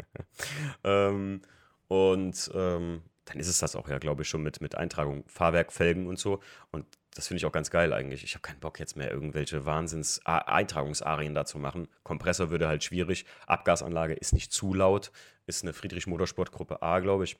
ähm, 0.83 1.41
und 1.87 2.51
ähm, 2.53 3.01
dann 3.25 3.39
ist 3.39 3.47
es 3.47 3.59
das 3.59 3.75
auch 3.75 3.87
ja, 3.87 3.99
glaube 3.99 4.23
ich, 4.23 4.29
schon 4.29 4.41
mit, 4.41 4.61
mit 4.61 4.75
Eintragung, 4.75 5.23
Fahrwerk, 5.27 5.71
Felgen 5.71 6.07
und 6.07 6.17
so. 6.17 6.39
Und 6.71 6.85
das 7.17 7.27
finde 7.27 7.39
ich 7.39 7.45
auch 7.47 7.51
ganz 7.51 7.71
geil 7.71 7.93
eigentlich. 7.93 8.23
Ich 8.23 8.35
habe 8.35 8.43
keinen 8.43 8.59
Bock 8.59 8.79
jetzt 8.79 8.95
mehr 8.95 9.09
irgendwelche 9.09 9.65
Wahnsinns-Eintragungsarien 9.65 11.33
dazu 11.33 11.57
machen. 11.57 11.87
Kompressor 12.03 12.51
würde 12.51 12.67
halt 12.67 12.83
schwierig. 12.83 13.25
Abgasanlage 13.47 14.13
ist 14.13 14.33
nicht 14.33 14.51
zu 14.51 14.71
laut. 14.75 15.11
Ist 15.47 15.63
eine 15.63 15.73
Friedrich 15.73 16.05
Motorsport 16.05 16.51
Gruppe 16.51 16.83
A, 16.83 16.99
glaube 16.99 17.23
ich. 17.23 17.37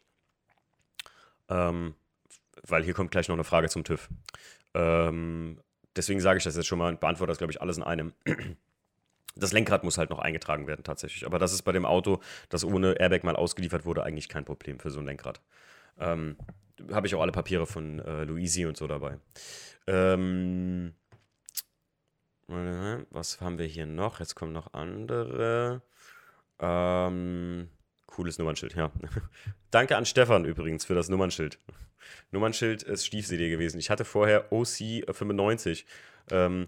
Ähm, 1.47 1.93
weil 2.63 2.83
hier 2.83 2.95
kommt 2.95 3.11
gleich 3.11 3.27
noch 3.27 3.35
eine 3.35 3.43
Frage 3.43 3.69
zum 3.69 3.83
TÜV. 3.83 4.09
Ähm, 4.73 5.61
deswegen 5.95 6.21
sage 6.21 6.39
ich 6.39 6.43
das 6.43 6.55
jetzt 6.55 6.65
schon 6.65 6.79
mal 6.79 6.89
und 6.89 6.99
beantworte 6.99 7.29
das, 7.29 7.37
glaube 7.37 7.51
ich, 7.51 7.61
alles 7.61 7.77
in 7.77 7.83
einem. 7.83 8.13
Das 9.35 9.51
Lenkrad 9.53 9.83
muss 9.83 9.99
halt 9.99 10.09
noch 10.09 10.17
eingetragen 10.17 10.65
werden, 10.65 10.83
tatsächlich. 10.83 11.27
Aber 11.27 11.37
das 11.37 11.53
ist 11.53 11.61
bei 11.61 11.71
dem 11.71 11.85
Auto, 11.85 12.19
das 12.49 12.63
ohne 12.65 12.93
Airbag 12.93 13.23
mal 13.23 13.35
ausgeliefert 13.35 13.85
wurde, 13.85 14.01
eigentlich 14.01 14.29
kein 14.29 14.45
Problem 14.45 14.79
für 14.79 14.89
so 14.89 14.99
ein 14.99 15.05
Lenkrad. 15.05 15.39
Ähm, 15.99 16.37
Habe 16.91 17.07
ich 17.07 17.15
auch 17.15 17.21
alle 17.21 17.31
Papiere 17.31 17.65
von 17.65 17.99
äh, 17.99 18.23
Luisi 18.23 18.65
und 18.65 18.77
so 18.77 18.87
dabei. 18.87 19.17
Ähm, 19.87 20.93
was 22.47 23.41
haben 23.41 23.57
wir 23.57 23.65
hier 23.65 23.85
noch? 23.85 24.19
Jetzt 24.19 24.35
kommen 24.35 24.53
noch 24.53 24.73
andere. 24.73 25.81
Ähm, 26.59 27.69
cooles 28.05 28.37
Nummernschild, 28.37 28.75
ja. 28.75 28.91
Danke 29.71 29.97
an 29.97 30.05
Stefan 30.05 30.45
übrigens 30.45 30.85
für 30.85 30.95
das 30.95 31.09
Nummernschild. 31.09 31.59
Nummernschild 32.31 32.83
ist 32.83 33.05
Stiefserie 33.05 33.49
gewesen. 33.49 33.79
Ich 33.79 33.89
hatte 33.89 34.05
vorher 34.05 34.51
OC 34.51 35.05
95. 35.11 35.85
Ähm, 36.31 36.67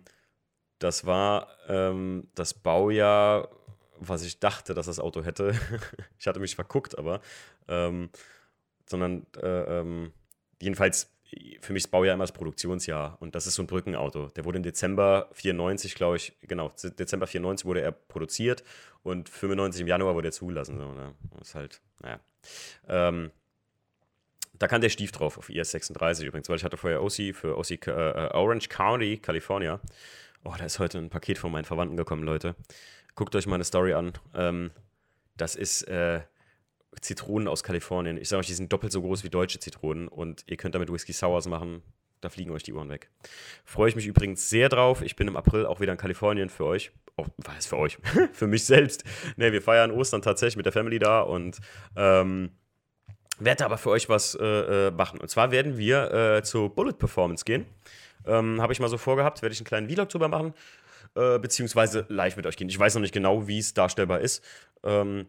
das 0.79 1.05
war 1.05 1.47
ähm, 1.67 2.27
das 2.35 2.53
Baujahr, 2.53 3.49
was 3.97 4.23
ich 4.23 4.39
dachte, 4.39 4.73
dass 4.73 4.85
das 4.85 4.99
Auto 4.99 5.23
hätte. 5.23 5.53
ich 6.19 6.27
hatte 6.27 6.39
mich 6.39 6.55
verguckt, 6.55 6.97
aber. 6.97 7.21
Ähm, 7.67 8.09
sondern 8.89 9.25
äh, 9.41 9.79
ähm, 9.79 10.11
jedenfalls 10.61 11.11
für 11.61 11.73
mich 11.73 11.83
das 11.83 11.91
Baujahr 11.91 12.15
immer 12.15 12.23
das 12.23 12.31
Produktionsjahr 12.31 13.17
und 13.19 13.35
das 13.35 13.45
ist 13.45 13.55
so 13.55 13.63
ein 13.63 13.67
Brückenauto. 13.67 14.27
Der 14.29 14.45
wurde 14.45 14.57
im 14.57 14.63
Dezember 14.63 15.29
94, 15.33 15.95
glaube 15.95 16.17
ich, 16.17 16.35
genau, 16.41 16.71
Dezember 16.97 17.27
94 17.27 17.65
wurde 17.65 17.81
er 17.81 17.91
produziert 17.91 18.63
und 19.03 19.29
95 19.29 19.81
im 19.81 19.87
Januar 19.87 20.15
wurde 20.15 20.29
er 20.29 20.31
zugelassen. 20.31 20.77
So, 20.79 20.91
ne? 20.93 21.13
Ist 21.39 21.55
halt, 21.55 21.81
naja. 22.01 22.19
Ähm, 22.87 23.31
da 24.53 24.67
kann 24.67 24.81
der 24.81 24.89
Stief 24.89 25.11
drauf, 25.11 25.37
auf 25.37 25.49
IS-36 25.49 26.25
übrigens, 26.25 26.49
weil 26.49 26.57
ich 26.57 26.63
hatte 26.63 26.77
vorher 26.77 27.01
OC 27.03 27.35
für 27.35 27.57
OC 27.57 27.87
äh, 27.87 28.29
Orange 28.33 28.67
County, 28.69 29.17
California. 29.17 29.79
Oh, 30.43 30.53
da 30.57 30.65
ist 30.65 30.79
heute 30.79 30.97
ein 30.97 31.09
Paket 31.09 31.37
von 31.37 31.51
meinen 31.51 31.65
Verwandten 31.65 31.95
gekommen, 31.95 32.23
Leute. 32.23 32.55
Guckt 33.15 33.35
euch 33.35 33.47
meine 33.47 33.63
Story 33.63 33.93
an. 33.93 34.13
Ähm, 34.33 34.71
das 35.37 35.55
ist 35.55 35.83
äh, 35.83 36.21
Zitronen 37.01 37.47
aus 37.47 37.63
Kalifornien. 37.63 38.17
Ich 38.17 38.29
sage 38.29 38.41
euch, 38.41 38.47
die 38.47 38.53
sind 38.53 38.73
doppelt 38.73 38.91
so 38.91 39.01
groß 39.01 39.23
wie 39.23 39.29
deutsche 39.29 39.59
Zitronen 39.59 40.07
und 40.07 40.43
ihr 40.47 40.57
könnt 40.57 40.75
damit 40.75 40.91
Whisky 40.91 41.13
Sours 41.13 41.47
machen. 41.47 41.81
Da 42.21 42.29
fliegen 42.29 42.51
euch 42.51 42.63
die 42.63 42.73
Ohren 42.73 42.89
weg. 42.89 43.09
Freue 43.63 43.89
ich 43.89 43.95
mich 43.95 44.05
übrigens 44.05 44.49
sehr 44.49 44.67
drauf. 44.67 45.01
Ich 45.01 45.15
bin 45.15 45.27
im 45.27 45.37
April 45.37 45.65
auch 45.65 45.79
wieder 45.79 45.93
in 45.93 45.97
Kalifornien 45.97 46.49
für 46.49 46.65
euch. 46.65 46.91
Oh, 47.15 47.25
was 47.37 47.67
für 47.67 47.77
euch? 47.77 47.97
für 48.33 48.47
mich 48.47 48.65
selbst. 48.65 49.05
Ne, 49.37 49.53
wir 49.53 49.61
feiern 49.61 49.91
Ostern 49.91 50.21
tatsächlich 50.21 50.57
mit 50.57 50.65
der 50.65 50.73
Family 50.73 50.99
da 50.99 51.21
und 51.21 51.59
ähm, 51.95 52.51
werde 53.39 53.63
aber 53.63 53.77
für 53.77 53.89
euch 53.89 54.09
was 54.09 54.35
äh, 54.35 54.87
äh, 54.87 54.91
machen. 54.91 55.21
Und 55.21 55.29
zwar 55.29 55.51
werden 55.51 55.77
wir 55.77 56.11
äh, 56.11 56.43
zur 56.43 56.75
Bullet 56.75 56.93
Performance 56.93 57.45
gehen. 57.45 57.65
Ähm, 58.25 58.61
Habe 58.61 58.73
ich 58.73 58.81
mal 58.81 58.89
so 58.89 58.97
vorgehabt, 58.97 59.41
werde 59.41 59.53
ich 59.53 59.59
einen 59.59 59.65
kleinen 59.65 59.89
Vlog 59.89 60.09
drüber 60.09 60.27
machen, 60.27 60.53
äh, 61.15 61.39
beziehungsweise 61.39 62.05
live 62.09 62.35
mit 62.35 62.45
euch 62.45 62.57
gehen. 62.57 62.67
Ich 62.67 62.77
weiß 62.77 62.95
noch 62.95 63.01
nicht 63.01 63.13
genau, 63.13 63.47
wie 63.47 63.59
es 63.59 63.73
darstellbar 63.73 64.19
ist. 64.19 64.43
Ähm, 64.83 65.27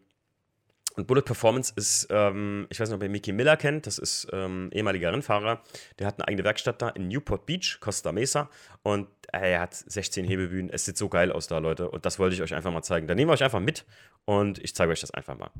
und 1.00 1.06
Bullet 1.06 1.22
Performance 1.22 1.72
ist, 1.74 2.08
ähm, 2.10 2.66
ich 2.68 2.78
weiß 2.78 2.88
nicht, 2.90 2.96
ob 2.96 3.02
ihr 3.02 3.08
Mickey 3.08 3.32
Miller 3.32 3.56
kennt, 3.56 3.86
das 3.86 3.98
ist 3.98 4.28
ähm, 4.32 4.68
ehemaliger 4.72 5.12
Rennfahrer. 5.12 5.62
Der 5.98 6.06
hat 6.06 6.18
eine 6.18 6.28
eigene 6.28 6.44
Werkstatt 6.44 6.82
da 6.82 6.90
in 6.90 7.08
Newport 7.08 7.46
Beach, 7.46 7.78
Costa 7.80 8.12
Mesa. 8.12 8.50
Und 8.82 9.08
äh, 9.32 9.52
er 9.52 9.60
hat 9.60 9.74
16 9.74 10.26
Hebebühnen. 10.26 10.70
Es 10.70 10.84
sieht 10.84 10.98
so 10.98 11.08
geil 11.08 11.32
aus 11.32 11.46
da, 11.46 11.58
Leute. 11.58 11.90
Und 11.90 12.04
das 12.04 12.18
wollte 12.18 12.34
ich 12.34 12.42
euch 12.42 12.54
einfach 12.54 12.70
mal 12.70 12.82
zeigen. 12.82 13.06
Da 13.06 13.14
nehmen 13.14 13.30
wir 13.30 13.32
euch 13.32 13.42
einfach 13.42 13.60
mit 13.60 13.86
und 14.26 14.58
ich 14.58 14.74
zeige 14.74 14.92
euch 14.92 15.00
das 15.00 15.10
einfach 15.10 15.38
mal. 15.38 15.50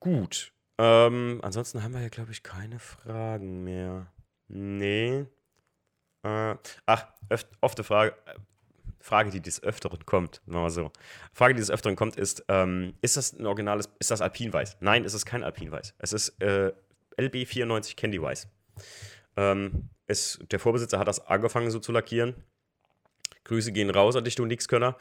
Gut, 0.00 0.52
ähm, 0.78 1.40
ansonsten 1.42 1.82
haben 1.82 1.94
wir 1.94 2.00
ja, 2.00 2.08
glaube 2.08 2.32
ich, 2.32 2.42
keine 2.42 2.78
Fragen 2.78 3.64
mehr. 3.64 4.12
Nee. 4.48 5.26
Äh, 6.24 6.56
ach, 6.86 7.06
öf 7.30 7.46
oft 7.60 7.78
eine 7.78 7.84
Frage. 7.84 8.14
Frage, 9.00 9.30
die 9.30 9.40
des 9.40 9.62
Öfteren 9.62 10.04
kommt. 10.04 10.42
Mal 10.46 10.70
so. 10.70 10.90
Frage, 11.32 11.54
die 11.54 11.60
des 11.60 11.70
Öfteren 11.70 11.96
kommt, 11.96 12.16
ist: 12.16 12.44
ähm, 12.48 12.94
Ist 13.00 13.16
das 13.16 13.32
ein 13.32 13.46
originales, 13.46 13.88
ist 13.98 14.10
das 14.10 14.20
Alpinweiß? 14.20 14.78
Nein, 14.80 15.04
es 15.04 15.14
ist 15.14 15.26
kein 15.26 15.44
Alpinweiß. 15.44 15.94
Es 15.98 16.12
ist 16.12 16.40
äh, 16.42 16.72
LB94 17.16 17.96
Candy 17.96 18.20
Weiß. 18.20 18.48
Ähm, 19.36 19.90
es, 20.06 20.38
der 20.50 20.58
Vorbesitzer 20.58 20.98
hat 20.98 21.08
das 21.08 21.26
angefangen 21.26 21.70
so 21.70 21.78
zu 21.78 21.92
lackieren. 21.92 22.34
Grüße 23.44 23.72
gehen 23.72 23.90
raus 23.90 24.14
an 24.14 24.24
dich, 24.24 24.34
du 24.34 24.44
Nixkönner. 24.44 24.96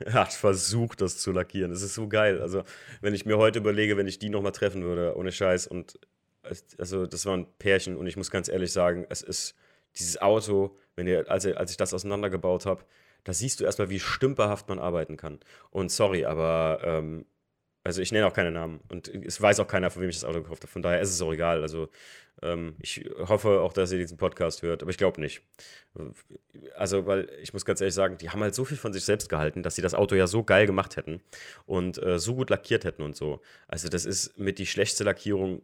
er 0.00 0.12
hat 0.12 0.32
versucht, 0.32 1.00
das 1.00 1.18
zu 1.18 1.32
lackieren. 1.32 1.70
Das 1.70 1.82
ist 1.82 1.94
so 1.94 2.08
geil. 2.08 2.40
Also, 2.40 2.62
wenn 3.00 3.14
ich 3.14 3.24
mir 3.24 3.38
heute 3.38 3.58
überlege, 3.58 3.96
wenn 3.96 4.06
ich 4.06 4.18
die 4.18 4.28
nochmal 4.28 4.52
treffen 4.52 4.82
würde, 4.82 5.16
ohne 5.16 5.32
Scheiß. 5.32 5.66
Und 5.66 5.98
also, 6.78 7.06
das 7.06 7.26
war 7.26 7.36
ein 7.36 7.46
Pärchen 7.58 7.96
und 7.96 8.06
ich 8.06 8.16
muss 8.16 8.30
ganz 8.30 8.48
ehrlich 8.48 8.72
sagen, 8.72 9.06
es 9.08 9.22
ist 9.22 9.54
dieses 9.96 10.20
Auto, 10.20 10.78
wenn 10.94 11.06
ihr, 11.06 11.30
als, 11.30 11.46
als 11.46 11.70
ich 11.70 11.76
das 11.76 11.94
auseinandergebaut 11.94 12.66
habe, 12.66 12.84
da 13.24 13.32
siehst 13.32 13.60
du 13.60 13.64
erstmal, 13.64 13.90
wie 13.90 14.00
stümperhaft 14.00 14.68
man 14.68 14.78
arbeiten 14.78 15.16
kann. 15.16 15.40
Und 15.70 15.90
sorry, 15.90 16.24
aber 16.24 16.80
ähm, 16.82 17.26
also 17.82 18.02
ich 18.02 18.12
nenne 18.12 18.26
auch 18.26 18.34
keine 18.34 18.50
Namen 18.50 18.80
und 18.88 19.08
es 19.08 19.40
weiß 19.40 19.58
auch 19.60 19.66
keiner, 19.66 19.90
von 19.90 20.02
wem 20.02 20.10
ich 20.10 20.16
das 20.16 20.24
Auto 20.24 20.42
gekauft 20.42 20.62
habe. 20.62 20.72
Von 20.72 20.82
daher 20.82 21.00
ist 21.00 21.10
es 21.10 21.22
auch 21.22 21.32
egal. 21.32 21.62
Also 21.62 21.88
ähm, 22.42 22.74
ich 22.80 23.08
hoffe 23.18 23.60
auch, 23.60 23.72
dass 23.72 23.92
ihr 23.92 23.98
diesen 23.98 24.18
Podcast 24.18 24.62
hört, 24.62 24.82
aber 24.82 24.90
ich 24.90 24.98
glaube 24.98 25.20
nicht. 25.20 25.42
Also, 26.76 27.06
weil 27.06 27.28
ich 27.42 27.52
muss 27.52 27.64
ganz 27.64 27.80
ehrlich 27.80 27.94
sagen, 27.94 28.18
die 28.18 28.30
haben 28.30 28.42
halt 28.42 28.54
so 28.54 28.64
viel 28.64 28.76
von 28.76 28.92
sich 28.92 29.04
selbst 29.04 29.28
gehalten, 29.28 29.62
dass 29.62 29.74
sie 29.74 29.82
das 29.82 29.94
Auto 29.94 30.14
ja 30.14 30.26
so 30.26 30.44
geil 30.44 30.66
gemacht 30.66 30.96
hätten 30.96 31.22
und 31.66 32.02
äh, 32.02 32.18
so 32.18 32.34
gut 32.34 32.50
lackiert 32.50 32.84
hätten 32.84 33.02
und 33.02 33.16
so. 33.16 33.40
Also 33.66 33.88
das 33.88 34.04
ist 34.04 34.38
mit 34.38 34.58
die 34.58 34.66
schlechteste 34.66 35.04
Lackierung, 35.04 35.62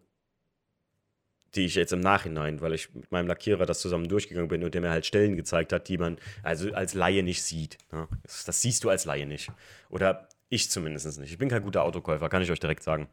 die 1.57 1.65
ich 1.65 1.75
jetzt 1.75 1.93
im 1.93 2.01
Nachhinein, 2.01 2.61
weil 2.61 2.75
ich 2.75 2.95
mit 2.95 3.11
meinem 3.11 3.27
Lackierer 3.27 3.67
das 3.67 3.81
zusammen 3.81 4.09
durchgegangen 4.09 4.49
bin 4.49 4.63
und 4.63 4.75
der 4.75 4.81
mir 4.81 4.91
halt 4.91 5.07
Stellen 5.07 5.37
gezeigt 5.37 5.73
hat, 5.73 5.89
die 5.89 5.99
man 5.99 6.19
also 6.43 6.73
als 6.73 6.95
Laie 6.95 7.23
nicht 7.23 7.43
sieht. 7.43 7.79
Ne? 7.93 8.07
Das, 8.23 8.45
das 8.45 8.63
siehst 8.63 8.85
du 8.85 8.91
als 8.91 9.05
Laie 9.05 9.27
nicht. 9.27 9.51
Oder 9.89 10.29
ich 10.49 10.71
zumindest 10.71 11.19
nicht. 11.19 11.33
Ich 11.33 11.39
bin 11.39 11.49
kein 11.49 11.63
guter 11.63 11.83
Autokäufer, 11.83 12.29
kann 12.29 12.43
ich 12.43 12.51
euch 12.51 12.61
direkt 12.61 12.83
sagen. 12.83 13.09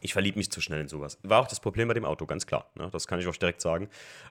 Ich 0.00 0.12
verliebe 0.12 0.38
mich 0.38 0.50
zu 0.50 0.60
schnell 0.60 0.80
in 0.80 0.88
sowas. 0.88 1.18
War 1.22 1.40
auch 1.40 1.48
das 1.48 1.60
Problem 1.60 1.88
bei 1.88 1.94
dem 1.94 2.04
Auto, 2.04 2.26
ganz 2.26 2.46
klar. 2.46 2.70
Ne? 2.74 2.88
Das 2.92 3.06
kann 3.06 3.20
ich 3.20 3.26
euch 3.26 3.38
direkt 3.38 3.60
sagen. 3.60 3.88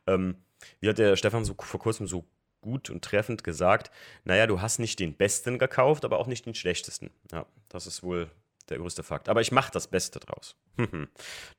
Ähm, 0.08 0.36
wie 0.80 0.90
hat 0.90 0.98
der 0.98 1.16
Stefan 1.16 1.46
so 1.46 1.56
vor 1.58 1.80
kurzem 1.80 2.08
so 2.08 2.26
gut 2.62 2.90
und 2.90 3.04
treffend 3.04 3.44
gesagt, 3.44 3.92
naja, 4.24 4.48
du 4.48 4.62
hast 4.62 4.80
nicht 4.80 5.00
den 5.00 5.16
besten 5.16 5.58
gekauft, 5.58 6.06
aber 6.06 6.20
auch 6.20 6.28
nicht 6.28 6.46
den 6.46 6.54
schlechtesten. 6.54 7.10
Ja, 7.32 7.46
das 7.70 7.88
ist 7.88 8.04
wohl 8.04 8.30
der 8.70 8.78
größte 8.78 9.04
Fakt. 9.04 9.30
Aber 9.30 9.42
ich 9.42 9.52
mache 9.52 9.72
das 9.72 9.88
Beste 9.88 10.20
draus. 10.20 10.56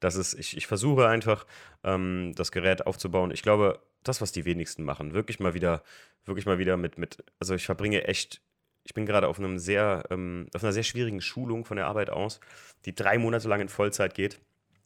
das 0.00 0.16
ist, 0.16 0.34
ich, 0.34 0.56
ich 0.56 0.66
versuche 0.66 1.08
einfach, 1.08 1.46
ähm, 1.84 2.32
das 2.36 2.52
Gerät 2.52 2.86
aufzubauen. 2.86 3.30
Ich 3.30 3.42
glaube, 3.42 3.80
das, 4.02 4.20
was 4.20 4.32
die 4.32 4.44
wenigsten 4.44 4.84
machen, 4.84 5.14
wirklich 5.14 5.40
mal 5.40 5.54
wieder, 5.54 5.82
wirklich 6.24 6.46
mal 6.46 6.58
wieder 6.58 6.76
mit, 6.76 6.98
mit, 6.98 7.24
also 7.38 7.54
ich 7.54 7.64
verbringe 7.64 8.04
echt 8.04 8.40
ich 8.84 8.94
bin 8.94 9.06
gerade 9.06 9.28
auf 9.28 9.38
einem 9.38 9.58
sehr, 9.58 10.04
ähm, 10.10 10.48
auf 10.54 10.62
einer 10.62 10.72
sehr 10.72 10.82
schwierigen 10.82 11.20
Schulung 11.20 11.64
von 11.64 11.76
der 11.76 11.86
Arbeit 11.86 12.10
aus, 12.10 12.40
die 12.84 12.94
drei 12.94 13.18
Monate 13.18 13.48
lang 13.48 13.60
in 13.60 13.68
Vollzeit 13.68 14.14
geht. 14.14 14.40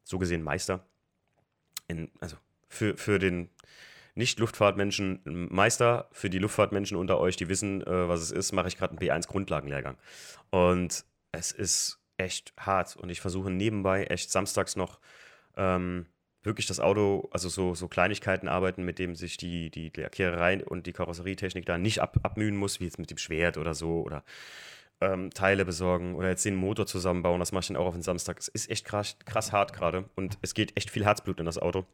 So 0.05 0.19
gesehen 0.19 0.43
Meister. 0.43 0.85
In, 1.89 2.11
also 2.21 2.37
für, 2.69 2.97
für 2.97 3.19
den 3.19 3.49
Nicht-Luftfahrtmenschen 4.15 5.49
Meister, 5.51 6.09
für 6.13 6.31
die 6.31 6.39
Luftfahrtmenschen 6.39 6.97
unter 6.97 7.19
euch, 7.19 7.37
die 7.37 7.49
wissen, 7.49 7.83
äh, 7.83 8.09
was 8.09 8.21
es 8.21 8.31
ist, 8.31 8.53
mache 8.53 8.69
ich 8.69 8.77
gerade 8.77 8.97
einen 8.97 8.99
B1-Grundlagenlehrgang. 8.99 9.97
Und 10.51 11.05
es 11.33 11.53
ist 11.53 11.99
echt 12.17 12.53
hart. 12.59 12.97
Und 12.97 13.11
ich 13.11 13.21
versuche 13.21 13.51
nebenbei 13.51 14.05
echt 14.05 14.31
samstags 14.31 14.77
noch 14.77 15.01
ähm, 15.57 16.07
wirklich 16.43 16.67
das 16.67 16.81
Auto, 16.81 17.29
also 17.33 17.49
so, 17.49 17.75
so 17.75 17.89
Kleinigkeiten 17.89 18.49
arbeiten, 18.49 18.85
mit 18.85 18.99
dem 18.99 19.15
sich 19.15 19.37
die, 19.37 19.71
die 19.71 19.91
Lackiererei 19.95 20.65
und 20.65 20.87
die 20.87 20.93
Karosserietechnik 20.93 21.67
da 21.67 21.77
nicht 21.77 22.01
ab, 22.01 22.19
abmühen 22.23 22.57
muss, 22.57 22.81
wie 22.81 22.85
jetzt 22.85 22.99
mit 22.99 23.11
dem 23.11 23.19
Schwert 23.19 23.59
oder 23.59 23.75
so. 23.75 24.03
Oder 24.03 24.23
ähm, 25.01 25.31
Teile 25.31 25.65
besorgen 25.65 26.15
oder 26.15 26.29
jetzt 26.29 26.45
den 26.45 26.57
Motor 26.57 26.87
zusammenbauen. 26.87 27.41
Das 27.41 27.53
mache 27.53 27.63
ich 27.63 27.69
dann 27.69 27.77
auch 27.77 27.87
auf 27.87 27.95
den 27.95 28.03
Samstag. 28.03 28.39
Es 28.39 28.49
ist 28.49 28.71
echt 28.71 28.85
krass, 28.87 29.17
krass 29.25 29.53
hart 29.53 29.73
gerade 29.73 30.09
und 30.15 30.39
es 30.43 30.55
geht 30.55 30.77
echt 30.77 30.91
viel 30.91 31.05
Herzblut 31.05 31.39
in 31.39 31.47
das 31.47 31.59
Auto. 31.59 31.85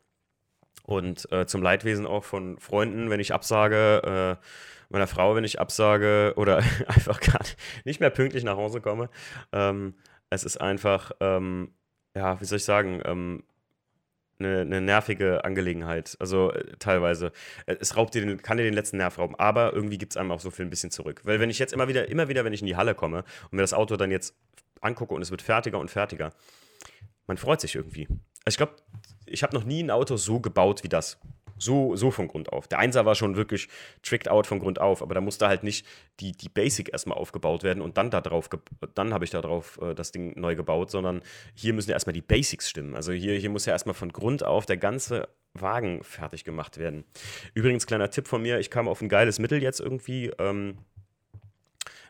Und 0.85 1.31
äh, 1.31 1.47
zum 1.47 1.63
Leidwesen 1.63 2.07
auch 2.07 2.25
von 2.25 2.59
Freunden, 2.59 3.09
wenn 3.11 3.21
ich 3.21 3.33
absage, 3.33 4.39
äh, 4.41 4.45
meiner 4.89 5.07
Frau, 5.07 5.35
wenn 5.35 5.45
ich 5.45 5.61
absage 5.61 6.35
oder 6.37 6.59
einfach 6.87 7.21
gar 7.21 7.41
nicht 7.85 8.01
mehr 8.01 8.11
pünktlich 8.11 8.45
nach 8.45 8.57
Hause 8.57 8.81
komme. 8.81 9.09
Ähm, 9.53 9.95
es 10.33 10.45
ist 10.45 10.57
einfach, 10.61 11.13
ähm, 11.21 11.73
ja, 12.17 12.41
wie 12.41 12.45
soll 12.47 12.57
ich 12.57 12.65
sagen, 12.65 13.03
ähm, 13.05 13.45
eine, 14.39 14.63
eine, 14.63 14.81
nervige 14.81 15.45
Angelegenheit. 15.45 16.17
Also 16.19 16.53
äh, 16.53 16.73
teilweise. 16.79 17.33
Äh, 17.67 17.77
es 17.81 17.97
raubt 17.97 18.15
dir 18.15 18.23
den, 18.23 18.41
kann 18.43 18.57
dir 18.57 18.65
den 18.65 18.75
letzten 18.75 18.97
Nerv 18.97 19.19
rauben, 19.19 19.37
aber 19.37 19.73
irgendwie 19.75 19.99
gibt 19.99 20.15
es 20.15 20.17
einem 20.17 20.33
auch 20.33 20.41
so 20.41 20.51
viel 20.51 20.65
ein 20.65 20.71
bisschen 20.71 20.91
zurück. 20.91 21.21
Weil 21.25 21.39
wenn 21.39 21.51
ich 21.51 21.59
jetzt 21.59 21.73
immer 21.73 21.87
wieder, 21.87 22.09
immer 22.09 22.29
wieder, 22.29 22.45
wenn 22.45 22.53
ich 22.53 22.61
in 22.61 22.67
die 22.67 22.77
Halle 22.77 22.95
komme 22.95 23.25
und 23.45 23.53
mir 23.53 23.61
das 23.61 23.75
Auto 23.75 23.97
dann 23.97 24.11
jetzt 24.11 24.35
angucke 24.81 25.15
und 25.15 25.23
es 25.23 25.31
wird 25.31 25.43
fertiger 25.43 25.79
und 25.79 25.91
fertiger, 25.91 26.33
man 27.27 27.37
freut 27.37 27.61
sich 27.61 27.75
irgendwie. 27.75 28.09
Also 28.45 28.55
ich 28.55 28.57
glaube, 28.57 28.77
ich 29.27 29.43
habe 29.43 29.55
noch 29.55 29.65
nie 29.65 29.83
ein 29.83 29.91
Auto 29.91 30.17
so 30.17 30.41
gebaut 30.41 30.83
wie 30.83 30.89
das. 30.89 31.21
So, 31.63 31.95
so 31.97 32.11
von 32.11 32.29
Grund 32.29 32.53
auf. 32.53 32.67
Der 32.67 32.79
Einser 32.79 33.07
war 33.07 33.15
schon 33.15 33.37
wirklich 33.37 33.69
tricked 34.03 34.29
out 34.29 34.47
von 34.47 34.59
Grund 34.59 34.81
auf, 34.81 35.03
aber 35.03 35.15
da 35.15 35.21
musste 35.21 35.47
halt 35.47 35.63
nicht 35.63 35.87
die, 36.21 36.33
die 36.33 36.49
Basic 36.49 36.93
erstmal 36.93 37.17
aufgebaut 37.17 37.63
werden 37.63 37.83
und 37.83 37.97
dann 37.97 38.11
da 38.11 38.21
drauf, 38.21 38.49
dann 38.95 39.15
habe 39.15 39.25
ich 39.25 39.31
da 39.31 39.41
drauf 39.41 39.79
äh, 39.81 39.95
das 39.95 40.11
Ding 40.13 40.39
neu 40.39 40.57
gebaut, 40.57 40.91
sondern 40.91 41.23
hier 41.55 41.73
müssen 41.73 41.91
ja 41.91 41.95
erstmal 41.95 42.15
die 42.15 42.23
Basics 42.23 42.69
stimmen. 42.69 42.97
Also 42.97 43.13
hier, 43.13 43.39
hier 43.39 43.51
muss 43.51 43.67
ja 43.67 43.73
erstmal 43.73 43.95
von 43.95 44.13
Grund 44.13 44.45
auf 44.45 44.67
der 44.67 44.77
ganze 44.77 45.29
Wagen 45.55 46.03
fertig 46.03 46.45
gemacht 46.45 46.79
werden. 46.79 47.05
Übrigens, 47.55 47.87
kleiner 47.87 48.11
Tipp 48.11 48.27
von 48.27 48.43
mir, 48.43 48.59
ich 48.59 48.71
kam 48.71 48.89
auf 48.89 49.01
ein 49.01 49.09
geiles 49.09 49.39
Mittel 49.39 49.63
jetzt 49.63 49.81
irgendwie. 49.81 50.31
Ähm, 50.39 50.79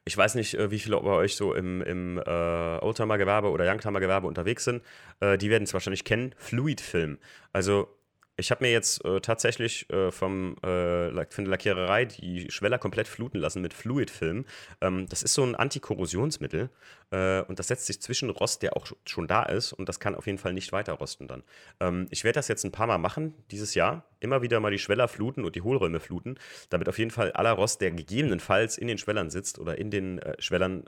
ich 0.05 0.17
weiß 0.17 0.35
nicht, 0.35 0.55
äh, 0.55 0.71
wie 0.71 0.79
viele 0.79 1.01
bei 1.01 1.11
euch 1.11 1.37
so 1.37 1.55
im, 1.55 1.83
im 1.83 2.19
äh, 2.19 2.31
Oldtimer-Gewerbe 2.31 3.51
oder 3.51 3.71
Youngtimer-Gewerbe 3.71 4.27
unterwegs 4.27 4.65
sind. 4.65 4.83
Äh, 5.21 5.39
die 5.39 5.51
werden 5.51 5.65
es 5.65 5.75
wahrscheinlich 5.75 6.05
kennen. 6.05 6.35
Fluid-Film. 6.39 7.19
Also 7.53 7.89
ich 8.37 8.51
habe 8.51 8.65
mir 8.65 8.73
jetzt 8.73 9.05
äh, 9.05 9.21
tatsächlich 9.21 9.89
äh, 9.91 10.11
vom, 10.11 10.57
äh, 10.63 11.27
von 11.31 11.45
der 11.45 11.51
Lackiererei 11.51 12.07
die 12.07 12.51
Schweller 12.51 12.79
komplett 12.79 13.07
fluten 13.07 13.39
lassen 13.39 13.61
mit 13.61 13.75
Fluidfilm. 13.75 14.47
Ähm, 14.81 15.07
das 15.09 15.23
ist 15.23 15.35
so 15.35 15.43
ein 15.43 15.55
Antikorrosionsmittel 15.55 16.71
äh, 17.11 17.43
und 17.43 17.59
das 17.59 17.69
setzt 17.69 17.87
sich 17.87 18.01
zwischen 18.01 18.31
Rost, 18.31 18.63
der 18.63 18.77
auch 18.77 18.87
schon 19.05 19.27
da 19.27 19.43
ist, 19.43 19.73
und 19.73 19.89
das 19.89 20.01
kann 20.01 20.15
auf 20.15 20.27
jeden 20.27 20.39
Fall 20.39 20.55
nicht 20.55 20.73
weiter 20.73 20.95
rosten 20.95 21.29
dann. 21.29 21.43
Ähm, 21.81 22.07
ich 22.11 22.25
werde 22.25 22.37
das 22.37 22.49
jetzt 22.49 22.65
ein 22.65 22.73
paar 22.73 22.87
Mal 22.87 22.99
machen 22.99 23.35
dieses 23.51 23.75
Jahr. 23.75 24.05
Immer 24.21 24.41
wieder 24.41 24.61
mal 24.61 24.71
die 24.71 24.79
Schweller 24.79 25.09
fluten 25.09 25.45
und 25.45 25.55
die 25.55 25.63
Hohlräume 25.63 26.01
fluten, 26.01 26.39
damit 26.71 26.89
auf 26.89 26.99
jeden 26.99 27.11
Fall 27.11 27.33
aller 27.33 27.53
Rost, 27.53 27.81
der 27.81 27.91
gegebenenfalls 27.91 28.79
in 28.79 28.89
den 28.89 28.99
Schwellern 28.99 29.31
sitzt 29.31 29.59
oder 29.59 29.79
in 29.79 29.91
den 29.91 30.19
äh, 30.21 30.41
Schwellern 30.41 30.85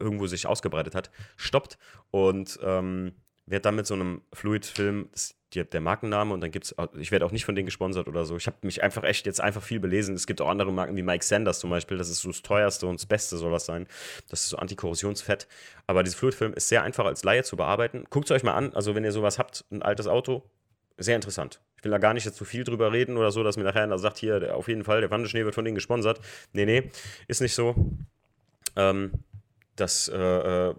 irgendwo 0.00 0.26
sich 0.26 0.46
ausgebreitet 0.46 0.94
hat, 0.94 1.10
stoppt 1.36 1.76
und 2.10 2.58
ähm, 2.62 3.12
werde 3.46 3.62
dann 3.62 3.76
mit 3.76 3.86
so 3.86 3.94
einem 3.94 4.22
Fluidfilm, 4.32 5.08
das 5.12 5.37
die, 5.54 5.64
der 5.64 5.80
Markenname 5.80 6.34
und 6.34 6.40
dann 6.40 6.50
gibt 6.50 6.66
es, 6.66 6.74
ich 6.98 7.10
werde 7.10 7.24
auch 7.24 7.32
nicht 7.32 7.44
von 7.44 7.54
denen 7.54 7.66
gesponsert 7.66 8.08
oder 8.08 8.24
so. 8.24 8.36
Ich 8.36 8.46
habe 8.46 8.56
mich 8.62 8.82
einfach 8.82 9.04
echt 9.04 9.26
jetzt 9.26 9.40
einfach 9.40 9.62
viel 9.62 9.80
belesen. 9.80 10.14
Es 10.14 10.26
gibt 10.26 10.40
auch 10.40 10.48
andere 10.48 10.72
Marken 10.72 10.96
wie 10.96 11.02
Mike 11.02 11.24
Sanders 11.24 11.60
zum 11.60 11.70
Beispiel, 11.70 11.96
das 11.96 12.08
ist 12.08 12.20
so 12.20 12.28
das 12.28 12.42
teuerste 12.42 12.86
und 12.86 13.00
das 13.00 13.06
Beste 13.06 13.36
soll 13.36 13.52
das 13.52 13.66
sein. 13.66 13.86
Das 14.28 14.40
ist 14.40 14.50
so 14.50 14.58
Antikorrosionsfett. 14.58 15.48
Aber 15.86 16.02
dieses 16.02 16.18
Fluidfilm 16.18 16.52
ist 16.52 16.68
sehr 16.68 16.82
einfach 16.82 17.06
als 17.06 17.24
Laie 17.24 17.44
zu 17.44 17.56
bearbeiten. 17.56 18.04
Guckt 18.10 18.30
es 18.30 18.36
euch 18.36 18.42
mal 18.42 18.54
an, 18.54 18.74
also 18.74 18.94
wenn 18.94 19.04
ihr 19.04 19.12
sowas 19.12 19.38
habt, 19.38 19.64
ein 19.70 19.82
altes 19.82 20.06
Auto, 20.06 20.42
sehr 20.98 21.16
interessant. 21.16 21.60
Ich 21.76 21.84
will 21.84 21.92
da 21.92 21.98
gar 21.98 22.12
nicht 22.12 22.24
jetzt 22.24 22.36
zu 22.36 22.44
viel 22.44 22.64
drüber 22.64 22.92
reden 22.92 23.16
oder 23.16 23.30
so, 23.30 23.42
dass 23.44 23.56
mir 23.56 23.62
nachher 23.62 23.84
einer 23.84 23.98
sagt, 23.98 24.18
hier, 24.18 24.54
auf 24.56 24.68
jeden 24.68 24.84
Fall, 24.84 25.00
der 25.00 25.10
Wandeschnee 25.10 25.44
wird 25.44 25.54
von 25.54 25.64
denen 25.64 25.76
gesponsert. 25.76 26.20
Nee, 26.52 26.66
nee, 26.66 26.90
ist 27.28 27.40
nicht 27.40 27.54
so. 27.54 27.74
Ähm, 28.76 29.12
das 29.76 30.08
äh, 30.08 30.16
äh 30.16 30.74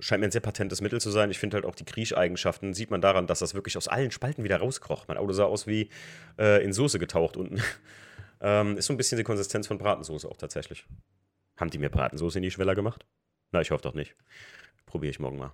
scheint 0.00 0.20
mir 0.20 0.28
ein 0.28 0.32
sehr 0.32 0.40
patentes 0.40 0.80
Mittel 0.80 1.00
zu 1.00 1.10
sein. 1.10 1.30
Ich 1.30 1.38
finde 1.38 1.56
halt 1.56 1.64
auch 1.64 1.74
die 1.74 1.84
Kriecheigenschaften, 1.84 2.74
sieht 2.74 2.90
man 2.90 3.00
daran, 3.00 3.26
dass 3.26 3.38
das 3.38 3.54
wirklich 3.54 3.76
aus 3.76 3.88
allen 3.88 4.10
Spalten 4.10 4.44
wieder 4.44 4.58
rauskrocht. 4.58 5.08
Mein 5.08 5.16
Auto 5.16 5.32
sah 5.32 5.44
aus 5.44 5.66
wie 5.66 5.88
äh, 6.38 6.64
in 6.64 6.72
Soße 6.72 6.98
getaucht 6.98 7.36
unten. 7.36 7.62
ähm, 8.40 8.76
ist 8.76 8.86
so 8.86 8.92
ein 8.92 8.96
bisschen 8.96 9.18
die 9.18 9.24
Konsistenz 9.24 9.66
von 9.66 9.78
Bratensoße 9.78 10.28
auch 10.28 10.36
tatsächlich. 10.36 10.86
Haben 11.56 11.70
die 11.70 11.78
mir 11.78 11.90
Bratensoße 11.90 12.38
in 12.38 12.42
die 12.42 12.50
Schweller 12.50 12.74
gemacht? 12.74 13.04
Na, 13.52 13.60
ich 13.60 13.70
hoffe 13.70 13.82
doch 13.82 13.94
nicht. 13.94 14.14
Probiere 14.86 15.10
ich 15.10 15.20
morgen 15.20 15.38
mal. 15.38 15.52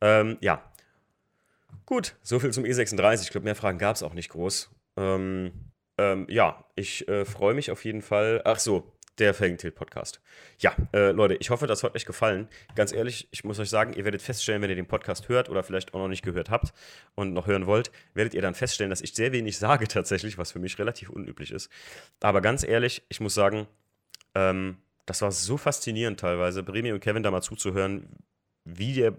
Ähm, 0.00 0.38
ja. 0.40 0.72
Gut, 1.86 2.16
soviel 2.22 2.52
zum 2.52 2.64
E36. 2.64 3.22
Ich 3.22 3.30
glaube, 3.30 3.44
mehr 3.44 3.54
Fragen 3.54 3.78
gab 3.78 3.96
es 3.96 4.02
auch 4.02 4.14
nicht 4.14 4.30
groß. 4.30 4.70
Ähm, 4.96 5.52
ähm, 5.98 6.26
ja, 6.28 6.64
ich 6.74 7.06
äh, 7.08 7.24
freue 7.24 7.54
mich 7.54 7.70
auf 7.70 7.84
jeden 7.84 8.02
Fall. 8.02 8.40
Ach 8.44 8.58
so, 8.58 8.93
der 9.18 9.34
Felgentilt 9.34 9.74
Podcast. 9.74 10.20
Ja, 10.58 10.74
äh, 10.92 11.12
Leute, 11.12 11.34
ich 11.34 11.50
hoffe, 11.50 11.66
das 11.66 11.82
hat 11.82 11.94
euch 11.94 12.04
gefallen. 12.04 12.48
Ganz 12.74 12.92
ehrlich, 12.92 13.28
ich 13.30 13.44
muss 13.44 13.58
euch 13.58 13.70
sagen, 13.70 13.92
ihr 13.94 14.04
werdet 14.04 14.22
feststellen, 14.22 14.60
wenn 14.62 14.70
ihr 14.70 14.76
den 14.76 14.86
Podcast 14.86 15.28
hört 15.28 15.48
oder 15.48 15.62
vielleicht 15.62 15.94
auch 15.94 15.98
noch 15.98 16.08
nicht 16.08 16.24
gehört 16.24 16.50
habt 16.50 16.72
und 17.14 17.32
noch 17.32 17.46
hören 17.46 17.66
wollt, 17.66 17.92
werdet 18.14 18.34
ihr 18.34 18.42
dann 18.42 18.54
feststellen, 18.54 18.90
dass 18.90 19.00
ich 19.00 19.14
sehr 19.14 19.32
wenig 19.32 19.58
sage 19.58 19.86
tatsächlich, 19.88 20.38
was 20.38 20.52
für 20.52 20.58
mich 20.58 20.78
relativ 20.78 21.10
unüblich 21.10 21.52
ist. 21.52 21.70
Aber 22.20 22.40
ganz 22.40 22.64
ehrlich, 22.64 23.02
ich 23.08 23.20
muss 23.20 23.34
sagen, 23.34 23.66
ähm, 24.34 24.78
das 25.06 25.22
war 25.22 25.30
so 25.30 25.56
faszinierend 25.56 26.18
teilweise, 26.18 26.62
Bremi 26.62 26.92
und 26.92 27.00
Kevin 27.00 27.22
da 27.22 27.30
mal 27.30 27.42
zuzuhören, 27.42 28.08
wie 28.64 28.94
der, 28.94 29.14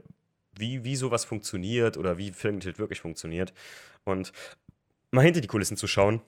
wie, 0.57 0.83
wie 0.83 0.95
sowas 0.95 1.25
funktioniert 1.25 1.97
oder 1.97 2.17
wie 2.17 2.31
Felgentilt 2.31 2.79
wirklich 2.79 2.99
funktioniert. 2.99 3.53
Und 4.03 4.33
mal 5.11 5.21
hinter 5.21 5.41
die 5.41 5.47
Kulissen 5.47 5.77
zu 5.77 5.87
schauen 5.87 6.21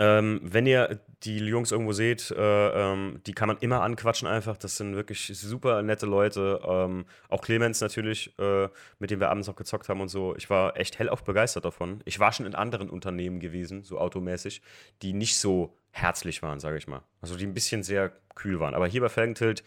ähm, 0.00 0.40
wenn 0.42 0.64
ihr 0.64 0.98
die 1.24 1.36
Jungs 1.40 1.70
irgendwo 1.70 1.92
seht, 1.92 2.30
äh, 2.30 2.92
ähm, 2.92 3.20
die 3.26 3.34
kann 3.34 3.48
man 3.48 3.58
immer 3.58 3.82
anquatschen 3.82 4.26
einfach. 4.26 4.56
Das 4.56 4.78
sind 4.78 4.96
wirklich 4.96 5.26
super 5.34 5.82
nette 5.82 6.06
Leute. 6.06 6.58
Ähm, 6.66 7.04
auch 7.28 7.42
Clemens 7.42 7.82
natürlich, 7.82 8.32
äh, 8.38 8.68
mit 8.98 9.10
dem 9.10 9.20
wir 9.20 9.28
abends 9.28 9.46
noch 9.46 9.56
gezockt 9.56 9.90
haben 9.90 10.00
und 10.00 10.08
so. 10.08 10.34
Ich 10.36 10.48
war 10.48 10.78
echt 10.78 10.98
hellauf 10.98 11.22
begeistert 11.22 11.66
davon. 11.66 12.00
Ich 12.06 12.18
war 12.18 12.32
schon 12.32 12.46
in 12.46 12.54
anderen 12.54 12.88
Unternehmen 12.88 13.40
gewesen, 13.40 13.84
so 13.84 13.98
automäßig, 13.98 14.62
die 15.02 15.12
nicht 15.12 15.36
so 15.36 15.76
herzlich 15.90 16.42
waren, 16.42 16.60
sage 16.60 16.78
ich 16.78 16.88
mal. 16.88 17.02
Also 17.20 17.36
die 17.36 17.46
ein 17.46 17.52
bisschen 17.52 17.82
sehr 17.82 18.10
kühl 18.34 18.58
waren. 18.58 18.72
Aber 18.72 18.86
hier 18.86 19.02
bei 19.02 19.10
Felgentilt 19.10 19.62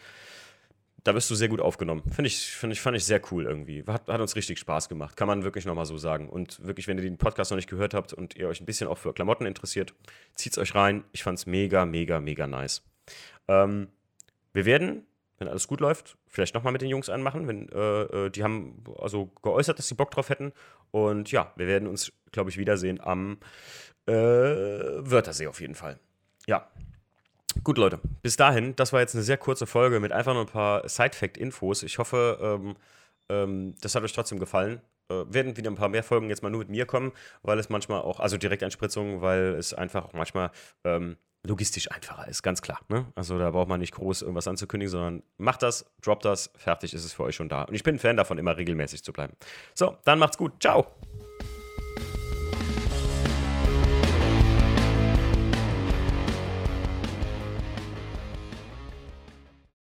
da 1.04 1.12
bist 1.12 1.30
du 1.30 1.34
sehr 1.34 1.48
gut 1.48 1.60
aufgenommen. 1.60 2.02
Finde 2.10 2.28
ich, 2.28 2.50
find 2.50 2.72
ich, 2.72 2.80
fand 2.80 2.96
ich 2.96 3.04
sehr 3.04 3.20
cool 3.30 3.44
irgendwie. 3.44 3.84
Hat, 3.86 4.08
hat 4.08 4.20
uns 4.20 4.36
richtig 4.36 4.58
Spaß 4.58 4.88
gemacht. 4.88 5.16
Kann 5.16 5.28
man 5.28 5.44
wirklich 5.44 5.66
nochmal 5.66 5.84
so 5.84 5.98
sagen. 5.98 6.30
Und 6.30 6.64
wirklich, 6.66 6.88
wenn 6.88 6.96
ihr 6.96 7.04
den 7.04 7.18
Podcast 7.18 7.50
noch 7.50 7.56
nicht 7.56 7.68
gehört 7.68 7.92
habt 7.92 8.14
und 8.14 8.34
ihr 8.36 8.48
euch 8.48 8.60
ein 8.60 8.64
bisschen 8.64 8.88
auch 8.88 8.96
für 8.96 9.12
Klamotten 9.12 9.44
interessiert, 9.44 9.94
zieht's 10.34 10.56
euch 10.56 10.74
rein. 10.74 11.04
Ich 11.12 11.22
fand's 11.22 11.44
mega, 11.44 11.84
mega, 11.84 12.20
mega 12.20 12.46
nice. 12.46 12.82
Ähm, 13.48 13.88
wir 14.54 14.64
werden, 14.64 15.06
wenn 15.36 15.48
alles 15.48 15.68
gut 15.68 15.80
läuft, 15.80 16.16
vielleicht 16.26 16.54
nochmal 16.54 16.72
mit 16.72 16.80
den 16.80 16.88
Jungs 16.88 17.10
anmachen. 17.10 17.48
Wenn, 17.48 17.68
äh, 17.68 18.02
äh, 18.02 18.30
die 18.30 18.42
haben 18.42 18.82
also 18.98 19.30
geäußert, 19.42 19.78
dass 19.78 19.88
sie 19.88 19.94
Bock 19.94 20.10
drauf 20.10 20.30
hätten. 20.30 20.52
Und 20.90 21.30
ja, 21.30 21.52
wir 21.56 21.66
werden 21.66 21.86
uns, 21.86 22.12
glaube 22.32 22.48
ich, 22.48 22.56
wiedersehen 22.56 22.98
am 23.02 23.38
äh, 24.06 24.12
Wörthersee 24.12 25.48
auf 25.48 25.60
jeden 25.60 25.74
Fall. 25.74 25.98
Ja, 26.46 26.70
Gut, 27.62 27.78
Leute, 27.78 28.00
bis 28.22 28.36
dahin, 28.36 28.74
das 28.76 28.92
war 28.92 29.00
jetzt 29.00 29.14
eine 29.14 29.22
sehr 29.22 29.36
kurze 29.36 29.66
Folge 29.66 30.00
mit 30.00 30.12
einfach 30.12 30.34
nur 30.34 30.42
ein 30.42 30.48
paar 30.48 30.88
Side-Fact-Infos. 30.88 31.82
Ich 31.82 31.98
hoffe, 31.98 32.38
ähm, 32.40 32.76
ähm, 33.28 33.74
das 33.80 33.94
hat 33.94 34.02
euch 34.02 34.12
trotzdem 34.12 34.38
gefallen. 34.38 34.80
Äh, 35.08 35.24
werden 35.28 35.56
wieder 35.56 35.70
ein 35.70 35.76
paar 35.76 35.88
mehr 35.88 36.02
Folgen 36.02 36.30
jetzt 36.30 36.42
mal 36.42 36.50
nur 36.50 36.60
mit 36.60 36.70
mir 36.70 36.86
kommen, 36.86 37.12
weil 37.42 37.58
es 37.58 37.68
manchmal 37.68 38.00
auch, 38.00 38.20
also 38.20 38.36
Direkteinspritzungen, 38.36 39.20
weil 39.20 39.54
es 39.54 39.74
einfach 39.74 40.06
auch 40.06 40.12
manchmal 40.14 40.50
ähm, 40.84 41.16
logistisch 41.46 41.90
einfacher 41.90 42.26
ist, 42.26 42.42
ganz 42.42 42.62
klar. 42.62 42.80
Ne? 42.88 43.06
Also 43.14 43.38
da 43.38 43.50
braucht 43.50 43.68
man 43.68 43.80
nicht 43.80 43.94
groß 43.94 44.22
irgendwas 44.22 44.48
anzukündigen, 44.48 44.90
sondern 44.90 45.22
macht 45.36 45.62
das, 45.62 45.84
droppt 46.02 46.24
das, 46.24 46.50
fertig 46.56 46.94
ist 46.94 47.04
es 47.04 47.12
für 47.12 47.24
euch 47.24 47.36
schon 47.36 47.48
da. 47.48 47.62
Und 47.62 47.74
ich 47.74 47.82
bin 47.82 47.96
ein 47.96 47.98
Fan 47.98 48.16
davon, 48.16 48.38
immer 48.38 48.56
regelmäßig 48.56 49.04
zu 49.04 49.12
bleiben. 49.12 49.34
So, 49.74 49.96
dann 50.04 50.18
macht's 50.18 50.38
gut. 50.38 50.54
Ciao. 50.60 50.86